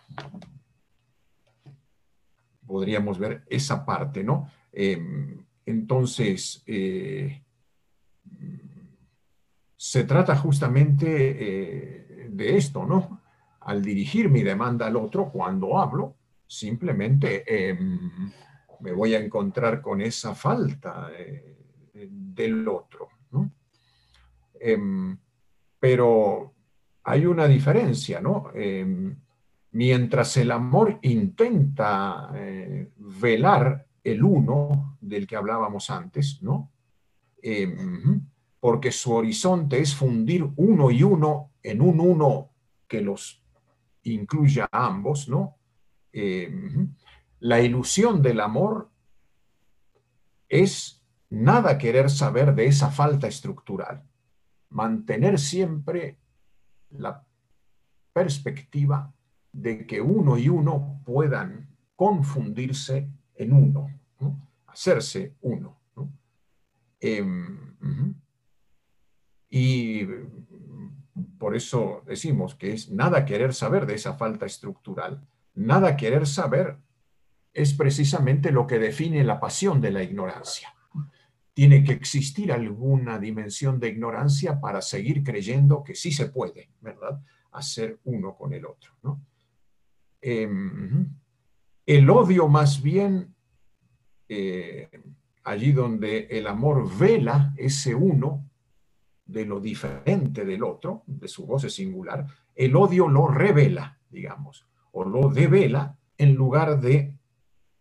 podríamos 2.66 3.16
ver 3.16 3.44
esa 3.48 3.86
parte, 3.86 4.24
¿no? 4.24 4.50
Em, 4.72 5.44
entonces, 5.64 6.64
eh, 6.66 7.44
se 9.76 10.02
trata 10.02 10.34
justamente 10.34 11.06
eh, 11.06 12.28
de 12.28 12.56
esto, 12.56 12.84
¿no? 12.84 13.20
Al 13.60 13.82
dirigir 13.82 14.28
mi 14.28 14.42
demanda 14.42 14.86
al 14.86 14.96
otro, 14.96 15.30
cuando 15.30 15.78
hablo, 15.78 16.16
simplemente 16.44 17.44
em, 17.70 18.32
me 18.80 18.92
voy 18.92 19.14
a 19.14 19.20
encontrar 19.20 19.80
con 19.80 20.00
esa 20.00 20.34
falta 20.34 21.08
eh, 21.16 21.56
del 21.92 22.66
otro, 22.66 23.08
¿no? 23.30 23.52
pero 25.78 26.53
hay 27.04 27.26
una 27.26 27.46
diferencia, 27.46 28.20
¿no? 28.20 28.50
Em, 28.54 29.14
mientras 29.72 30.36
el 30.38 30.50
amor 30.50 30.98
intenta 31.02 32.30
eh, 32.34 32.90
velar 32.96 33.86
el 34.02 34.22
uno 34.22 34.96
del 35.00 35.26
que 35.26 35.36
hablábamos 35.36 35.90
antes, 35.90 36.42
¿no? 36.42 36.70
Em, 37.42 38.26
porque 38.58 38.90
su 38.90 39.12
horizonte 39.12 39.78
es 39.78 39.94
fundir 39.94 40.48
uno 40.56 40.90
y 40.90 41.02
uno 41.02 41.50
en 41.62 41.82
un 41.82 42.00
uno 42.00 42.50
que 42.88 43.02
los 43.02 43.42
incluya 44.04 44.66
a 44.72 44.86
ambos, 44.86 45.28
¿no? 45.28 45.56
Em, 46.12 46.94
la 47.40 47.60
ilusión 47.60 48.22
del 48.22 48.40
amor 48.40 48.88
es 50.48 51.02
nada 51.28 51.76
querer 51.76 52.08
saber 52.08 52.54
de 52.54 52.66
esa 52.66 52.90
falta 52.90 53.26
estructural, 53.26 54.02
mantener 54.70 55.38
siempre 55.38 56.16
la 56.98 57.24
perspectiva 58.12 59.12
de 59.52 59.86
que 59.86 60.00
uno 60.00 60.36
y 60.38 60.48
uno 60.48 61.00
puedan 61.04 61.68
confundirse 61.96 63.08
en 63.34 63.52
uno, 63.52 63.88
hacerse 64.66 65.34
uno. 65.42 65.78
Em, 67.00 67.74
y 69.50 70.06
por 71.38 71.54
eso 71.54 72.02
decimos 72.06 72.54
que 72.54 72.72
es 72.72 72.90
nada 72.90 73.24
querer 73.24 73.54
saber 73.54 73.86
de 73.86 73.94
esa 73.94 74.14
falta 74.14 74.46
estructural. 74.46 75.24
Nada 75.54 75.96
querer 75.96 76.26
saber 76.26 76.78
es 77.52 77.74
precisamente 77.74 78.50
lo 78.50 78.66
que 78.66 78.78
define 78.78 79.22
la 79.22 79.38
pasión 79.38 79.80
de 79.80 79.92
la 79.92 80.02
ignorancia. 80.02 80.73
Tiene 81.54 81.84
que 81.84 81.92
existir 81.92 82.52
alguna 82.52 83.18
dimensión 83.18 83.80
de 83.80 83.88
ignorancia 83.88 84.60
para 84.60 84.82
seguir 84.82 85.22
creyendo 85.22 85.82
que 85.82 85.94
sí 85.94 86.12
se 86.12 86.26
puede, 86.26 86.70
¿verdad? 86.80 87.20
Hacer 87.52 88.00
uno 88.04 88.36
con 88.36 88.52
el 88.52 88.66
otro, 88.66 88.92
¿no? 89.02 89.24
Em, 90.20 91.06
el 91.86 92.10
odio 92.10 92.48
más 92.48 92.82
bien, 92.82 93.34
eh, 94.28 94.88
allí 95.44 95.72
donde 95.72 96.26
el 96.30 96.46
amor 96.46 96.88
vela 96.98 97.54
ese 97.56 97.94
uno 97.94 98.50
de 99.26 99.44
lo 99.44 99.60
diferente 99.60 100.44
del 100.44 100.62
otro, 100.62 101.02
de 101.06 101.28
su 101.28 101.46
voz 101.46 101.72
singular, 101.72 102.26
el 102.54 102.76
odio 102.76 103.08
lo 103.08 103.28
revela, 103.28 103.98
digamos, 104.10 104.66
o 104.92 105.04
lo 105.04 105.28
devela 105.28 105.96
en 106.16 106.34
lugar 106.34 106.80
de 106.80 107.16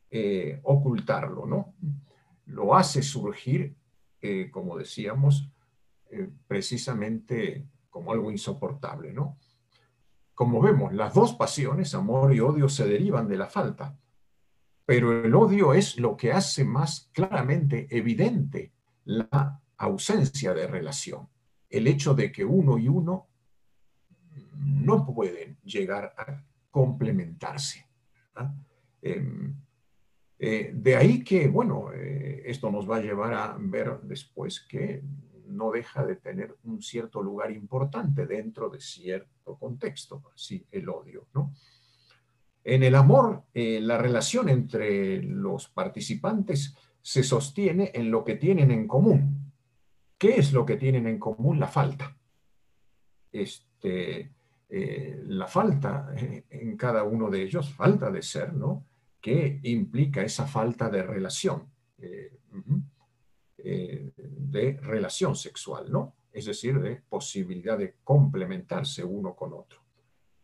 eh, 0.09 0.59
ocultarlo, 0.63 1.45
¿no? 1.45 1.74
Lo 2.53 2.75
hace 2.75 3.01
surgir, 3.01 3.75
eh, 4.21 4.49
como 4.51 4.77
decíamos, 4.77 5.49
precisamente 6.47 7.65
como 7.89 8.11
algo 8.11 8.31
insoportable, 8.31 9.11
¿no? 9.13 9.37
Como 10.33 10.61
vemos, 10.61 10.93
las 10.93 11.13
dos 11.13 11.33
pasiones, 11.33 11.93
amor 11.93 12.33
y 12.33 12.39
odio, 12.39 12.69
se 12.69 12.87
derivan 12.87 13.27
de 13.27 13.37
la 13.37 13.47
falta, 13.47 13.97
pero 14.85 15.23
el 15.23 15.33
odio 15.33 15.73
es 15.73 15.99
lo 15.99 16.17
que 16.17 16.31
hace 16.31 16.65
más 16.65 17.09
claramente 17.13 17.87
evidente 17.89 18.73
la 19.05 19.61
ausencia 19.77 20.53
de 20.53 20.67
relación, 20.67 21.29
el 21.69 21.87
hecho 21.87 22.13
de 22.13 22.31
que 22.31 22.45
uno 22.45 22.77
y 22.77 22.87
uno 22.87 23.27
no 24.55 25.05
pueden 25.05 25.57
llegar 25.63 26.13
a 26.17 26.43
complementarse. 26.71 27.87
Em, 29.01 29.55
eh, 30.45 30.71
de 30.73 30.97
ahí 30.97 31.23
que, 31.23 31.47
bueno, 31.47 31.93
eh, 31.93 32.43
esto 32.45 32.69
nos 32.69 32.89
va 32.89 32.97
a 32.97 33.01
llevar 33.01 33.33
a 33.33 33.55
ver 33.57 34.01
después 34.01 34.59
que 34.59 35.01
no 35.47 35.71
deja 35.71 36.05
de 36.05 36.17
tener 36.17 36.57
un 36.65 36.81
cierto 36.81 37.23
lugar 37.23 37.49
importante 37.49 38.25
dentro 38.25 38.69
de 38.69 38.81
cierto 38.81 39.57
contexto, 39.57 40.21
así 40.35 40.67
el 40.69 40.89
odio, 40.89 41.27
¿no? 41.33 41.53
En 42.61 42.83
el 42.83 42.93
amor, 42.95 43.43
eh, 43.53 43.79
la 43.79 43.97
relación 43.97 44.49
entre 44.49 45.23
los 45.23 45.69
participantes 45.69 46.75
se 47.01 47.23
sostiene 47.23 47.91
en 47.93 48.11
lo 48.11 48.25
que 48.25 48.35
tienen 48.35 48.69
en 48.71 48.85
común. 48.85 49.49
¿Qué 50.17 50.35
es 50.35 50.51
lo 50.51 50.65
que 50.65 50.75
tienen 50.75 51.07
en 51.07 51.19
común? 51.19 51.57
La 51.57 51.69
falta. 51.69 52.17
Este, 53.31 54.29
la 54.67 55.47
falta 55.47 56.13
en 56.49 56.75
cada 56.75 57.03
uno 57.03 57.29
de 57.29 57.43
ellos, 57.43 57.73
falta 57.73 58.11
de 58.11 58.21
ser, 58.21 58.53
¿no? 58.53 58.83
Que 59.24 59.59
implica 59.63 60.21
esa 60.21 60.45
falta 60.45 60.89
de 60.89 61.01
relación. 61.01 61.71
Eh, 63.65 64.11
de 64.17 64.78
relación 64.82 65.38
sexual, 65.38 65.89
¿no? 65.89 66.17
Es 66.34 66.45
decir, 66.45 66.82
de 66.82 66.97
posibilidad 66.97 67.78
de 67.78 67.95
complementarse 68.03 69.05
uno 69.05 69.34
con 69.36 69.53
otro. 69.53 69.80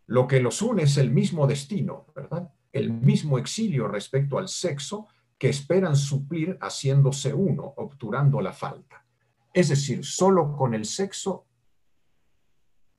Lo 0.06 0.26
que 0.26 0.40
los 0.40 0.62
une 0.62 0.84
es 0.84 0.96
el 0.96 1.12
mismo 1.12 1.46
destino, 1.46 2.06
¿verdad? 2.16 2.50
El 2.72 2.94
mismo 2.94 3.38
exilio 3.38 3.90
respecto 3.90 4.38
al 4.38 4.48
sexo 4.48 5.08
que 5.38 5.50
esperan 5.50 5.98
suplir 5.98 6.58
haciéndose 6.62 7.34
uno, 7.34 7.74
obturando 7.76 8.40
la 8.40 8.54
falta. 8.54 9.06
Es 9.54 9.68
decir, 9.68 10.06
solo 10.06 10.56
con 10.56 10.74
el 10.74 10.86
sexo 10.86 11.46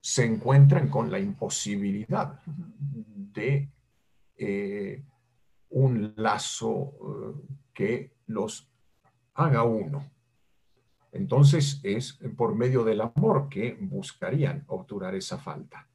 se 0.03 0.26
encuentran 0.26 0.91
con 0.91 1.11
la 1.11 1.18
imposibilidad 1.18 2.43
de 2.45 3.70
eh, 4.37 5.03
un 5.71 6.12
lazo 6.16 6.93
eh, 7.01 7.57
que 7.73 8.12
los 8.27 8.71
haga 9.35 9.64
uno. 9.64 10.11
Entonces 11.12 11.81
es 11.83 12.18
por 12.37 12.55
medio 12.55 12.85
del 12.85 13.01
amor 13.01 13.49
que 13.49 13.77
buscarían 13.81 14.64
obturar 14.68 15.14
esa 15.14 15.39
falta. 15.39 15.89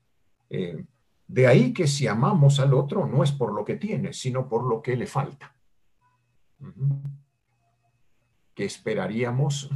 Eh, 0.50 0.86
de 1.28 1.48
ahí 1.48 1.74
que 1.74 1.88
si 1.88 2.08
amamos 2.08 2.60
al 2.60 2.74
otro 2.74 3.08
no 3.08 3.24
es 3.24 3.32
por 3.32 3.54
lo 3.54 3.64
que 3.64 3.76
tiene, 3.76 4.14
sino 4.14 4.48
por 4.48 4.64
lo 4.64 4.82
que 4.82 4.96
le 4.96 5.08
falta. 5.08 5.56
Que 8.54 8.66
esperaríamos 8.66 9.70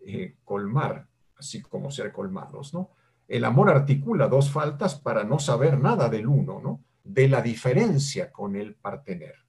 eh, 0.00 0.36
colmar, 0.44 1.08
así 1.36 1.62
como 1.62 1.90
ser 1.90 2.12
colmados, 2.12 2.74
¿no? 2.74 2.90
El 3.26 3.44
amor 3.44 3.70
articula 3.70 4.28
dos 4.28 4.50
faltas 4.50 4.96
para 4.96 5.24
no 5.24 5.38
saber 5.38 5.80
nada 5.80 6.10
del 6.10 6.26
uno, 6.26 6.60
¿no? 6.60 6.84
De 7.04 7.28
la 7.28 7.40
diferencia 7.40 8.32
con 8.32 8.56
el 8.56 8.74
partener 8.74 9.44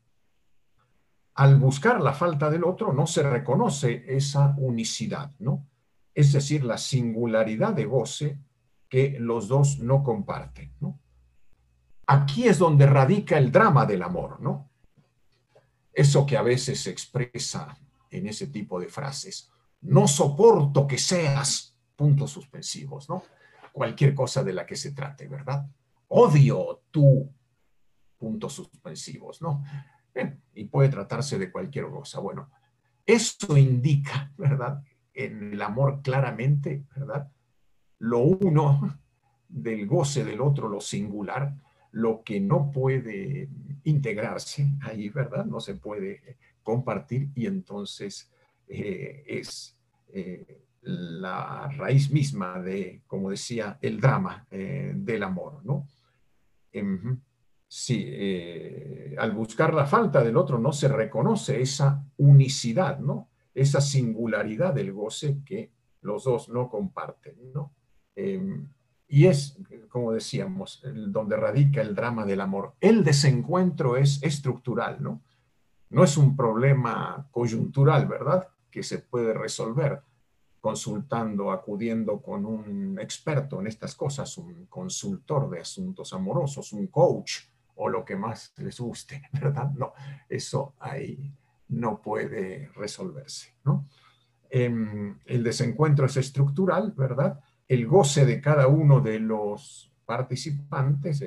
al 1.36 1.58
buscar 1.58 2.02
la 2.02 2.14
falta 2.14 2.50
del 2.50 2.64
otro 2.64 2.94
no 2.94 3.06
se 3.06 3.22
reconoce 3.22 4.06
esa 4.08 4.56
unicidad, 4.58 5.32
¿no? 5.40 5.68
Es 6.14 6.32
decir, 6.32 6.64
la 6.64 6.78
singularidad 6.78 7.74
de 7.74 7.86
goce 7.86 8.40
que 8.88 9.18
los 9.20 9.50
dos 9.50 9.80
no 9.80 10.02
comparten, 10.02 10.74
¿no? 10.80 10.98
Aquí 12.08 12.48
es 12.48 12.58
donde 12.58 12.86
radica 12.86 13.38
el 13.38 13.52
drama 13.52 13.86
del 13.86 14.04
amor, 14.04 14.40
¿no? 14.40 14.70
Eso 15.94 16.26
que 16.26 16.38
a 16.38 16.42
veces 16.42 16.80
se 16.80 16.92
expresa 16.92 17.78
en 18.10 18.28
ese 18.28 18.48
tipo 18.48 18.80
de 18.80 18.88
frases. 18.88 19.52
No 19.82 20.08
soporto 20.08 20.88
que 20.88 20.98
seas, 20.98 21.78
puntos 21.98 22.32
suspensivos, 22.32 23.10
¿no? 23.10 23.24
Cualquier 23.74 24.16
cosa 24.16 24.42
de 24.42 24.54
la 24.54 24.66
que 24.66 24.78
se 24.78 24.92
trate, 24.94 25.28
¿verdad? 25.28 25.68
Odio 26.08 26.84
tú, 26.92 27.30
puntos 28.18 28.54
suspensivos, 28.54 29.42
¿no? 29.42 29.64
y 30.54 30.64
puede 30.66 30.90
tratarse 30.90 31.38
de 31.38 31.52
cualquier 31.52 31.90
cosa. 31.90 32.22
Bueno, 32.22 32.50
eso 33.06 33.58
indica, 33.58 34.32
¿verdad? 34.38 34.82
En 35.14 35.54
el 35.54 35.62
amor 35.62 36.02
claramente, 36.02 36.86
¿verdad? 36.96 37.30
Lo 38.00 38.20
uno 38.20 38.98
del 39.48 39.86
goce 39.86 40.24
del 40.24 40.42
otro, 40.42 40.68
lo 40.68 40.80
singular, 40.80 41.54
lo 41.92 42.24
que 42.24 42.40
no 42.40 42.72
puede 42.72 43.50
integrarse 43.84 44.68
ahí, 44.82 45.10
¿verdad? 45.10 45.46
No 45.46 45.60
se 45.60 45.76
puede 45.76 46.38
compartir 46.64 47.30
y 47.36 47.46
entonces 47.46 48.32
eh, 48.68 49.24
es 49.28 49.78
eh, 50.14 50.62
la 50.82 51.70
raíz 51.70 52.12
misma 52.12 52.62
de, 52.62 53.02
como 53.08 53.30
decía, 53.30 53.78
el 53.82 54.00
drama 54.02 54.46
eh, 54.52 54.94
del 54.96 55.24
amor, 55.24 55.64
¿no? 55.64 55.88
Si 57.68 58.04
eh, 58.08 59.16
al 59.18 59.32
buscar 59.32 59.74
la 59.74 59.86
falta 59.86 60.24
del 60.24 60.38
otro 60.38 60.58
no 60.60 60.72
se 60.72 60.88
reconoce 60.88 61.62
esa 61.62 62.04
unicidad, 62.18 63.00
¿no? 63.00 63.30
Esa 63.54 63.82
singularidad 63.82 64.74
del 64.74 64.94
goce 64.94 65.40
que 65.46 65.72
los 66.02 66.24
dos 66.24 66.50
no 66.50 66.70
comparten, 66.70 67.36
¿no? 67.54 67.72
Em, 68.16 68.68
y 69.08 69.26
es, 69.26 69.58
como 69.90 70.12
decíamos, 70.12 70.84
donde 70.84 71.38
radica 71.38 71.82
el 71.82 71.96
drama 71.96 72.26
del 72.26 72.42
amor. 72.42 72.74
El 72.80 73.04
desencuentro 73.04 73.98
es 73.98 74.22
estructural, 74.24 75.02
¿no? 75.02 75.22
No 75.90 76.04
es 76.04 76.18
un 76.18 76.36
problema 76.36 77.28
coyuntural, 77.32 78.08
¿verdad? 78.08 78.48
Que 78.72 78.84
se 78.84 79.00
puede 79.00 79.34
resolver 79.34 80.02
consultando, 80.60 81.52
acudiendo 81.52 82.20
con 82.22 82.44
un 82.44 82.98
experto 83.00 83.60
en 83.60 83.68
estas 83.68 83.94
cosas, 83.94 84.36
un 84.40 84.66
consultor 84.66 85.48
de 85.50 85.60
asuntos 85.60 86.12
amorosos, 86.12 86.74
un 86.74 86.88
coach, 86.88 87.42
o 87.76 87.90
lo 87.90 88.04
que 88.04 88.16
más 88.16 88.54
les 88.58 88.80
guste, 88.80 89.22
¿verdad? 89.34 89.72
No, 89.72 89.94
eso 90.30 90.74
ahí 90.80 91.32
no 91.70 92.02
puede 92.02 92.70
resolverse, 92.76 93.54
¿no? 93.64 93.88
Em, 94.50 95.18
el 95.26 95.44
desencuentro 95.44 96.06
es 96.06 96.18
estructural, 96.18 96.94
¿verdad? 96.96 97.40
El 97.68 97.88
goce 97.88 98.26
de 98.26 98.40
cada 98.40 98.68
uno 98.68 99.02
de 99.02 99.20
los 99.20 99.92
participantes, 100.06 101.24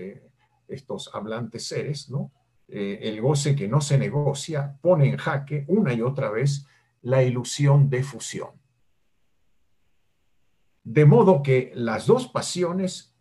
estos 0.69 1.11
hablantes 1.13 1.67
seres, 1.67 2.09
¿no? 2.09 2.31
eh, 2.69 2.99
el 3.03 3.21
goce 3.21 3.57
que 3.57 3.67
no 3.67 3.81
se 3.81 3.99
negocia 3.99 4.79
pone 4.83 5.09
en 5.09 5.17
jaque 5.17 5.65
una 5.69 5.95
y 5.95 6.03
otra 6.03 6.31
vez 6.31 6.67
la 7.01 7.23
ilusión 7.23 7.89
de 7.89 8.03
fusión. 8.03 8.51
De 10.85 11.07
modo 11.07 11.43
que 11.43 11.73
las 11.75 12.07
dos 12.07 12.29
pasiones 12.29 13.15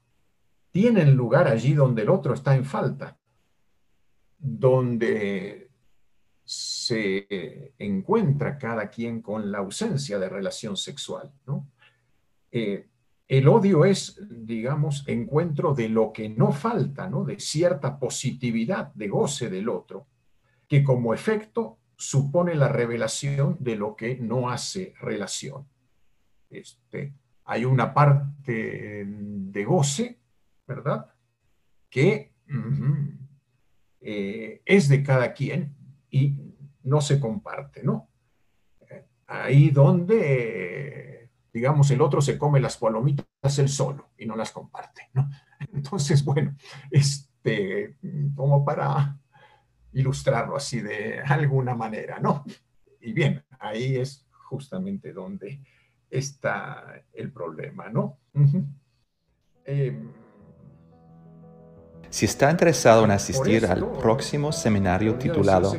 tienen 0.71 1.15
lugar 1.15 1.47
allí 1.47 1.73
donde 1.73 2.03
el 2.03 2.09
otro 2.09 2.33
está 2.33 2.55
en 2.55 2.65
falta, 2.65 3.16
donde 4.37 5.69
se 6.43 7.73
encuentra 7.77 8.57
cada 8.57 8.89
quien 8.89 9.21
con 9.21 9.51
la 9.51 9.57
ausencia 9.57 10.17
de 10.17 10.29
relación 10.29 10.77
sexual. 10.77 11.31
Eh, 12.51 12.87
el 13.27 13.47
odio 13.49 13.83
es, 13.83 14.21
digamos, 14.29 15.03
encuentro 15.07 15.73
de 15.73 15.89
lo 15.89 16.13
que 16.13 16.29
no 16.29 16.53
falta, 16.53 17.09
¿no? 17.09 17.25
De 17.25 17.39
cierta 17.39 17.99
positividad, 17.99 18.93
de 18.93 19.09
goce 19.09 19.49
del 19.49 19.67
otro, 19.67 20.07
que 20.67 20.83
como 20.83 21.13
efecto 21.13 21.77
supone 21.97 22.55
la 22.55 22.69
revelación 22.69 23.57
de 23.59 23.75
lo 23.75 23.97
que 23.97 24.15
no 24.15 24.49
hace 24.49 24.93
relación. 25.01 25.67
Este, 26.49 27.13
hay 27.43 27.65
una 27.65 27.93
parte 27.93 29.03
de 29.05 29.65
goce, 29.65 30.19
¿verdad? 30.65 31.07
Que 31.89 32.31
eh, 34.09 34.61
es 34.63 34.87
de 34.87 35.03
cada 35.03 35.33
quien 35.33 35.75
y 36.09 36.37
no 36.83 37.01
se 37.01 37.19
comparte, 37.19 37.83
¿no? 37.83 38.09
Ahí 39.27 39.69
donde 39.69 41.17
digamos, 41.57 41.89
el 41.89 42.01
otro 42.01 42.21
se 42.21 42.37
come 42.37 42.59
las 42.59 42.77
palomitas 42.77 43.25
él 43.57 43.67
solo 43.67 44.11
y 44.17 44.25
no 44.25 44.35
las 44.35 44.51
comparte, 44.51 45.09
¿no? 45.13 45.29
Entonces, 45.73 46.23
bueno, 46.23 46.55
este, 46.91 47.97
como 48.35 48.63
para 48.63 49.19
ilustrarlo 49.91 50.55
así 50.55 50.81
de 50.81 51.19
alguna 51.21 51.75
manera, 51.75 52.19
¿no? 52.19 52.45
Y 53.01 53.11
bien, 53.11 53.43
ahí 53.59 53.95
es 53.95 54.27
justamente 54.31 55.13
donde 55.13 55.59
está 56.09 57.03
el 57.11 57.31
problema, 57.31 57.89
¿no? 57.89 58.19
Si 62.09 62.25
está 62.25 62.49
interesado 62.49 63.03
en 63.03 63.11
asistir 63.11 63.65
al 63.65 63.85
próximo 63.99 64.51
seminario 64.51 65.15
titulado 65.15 65.75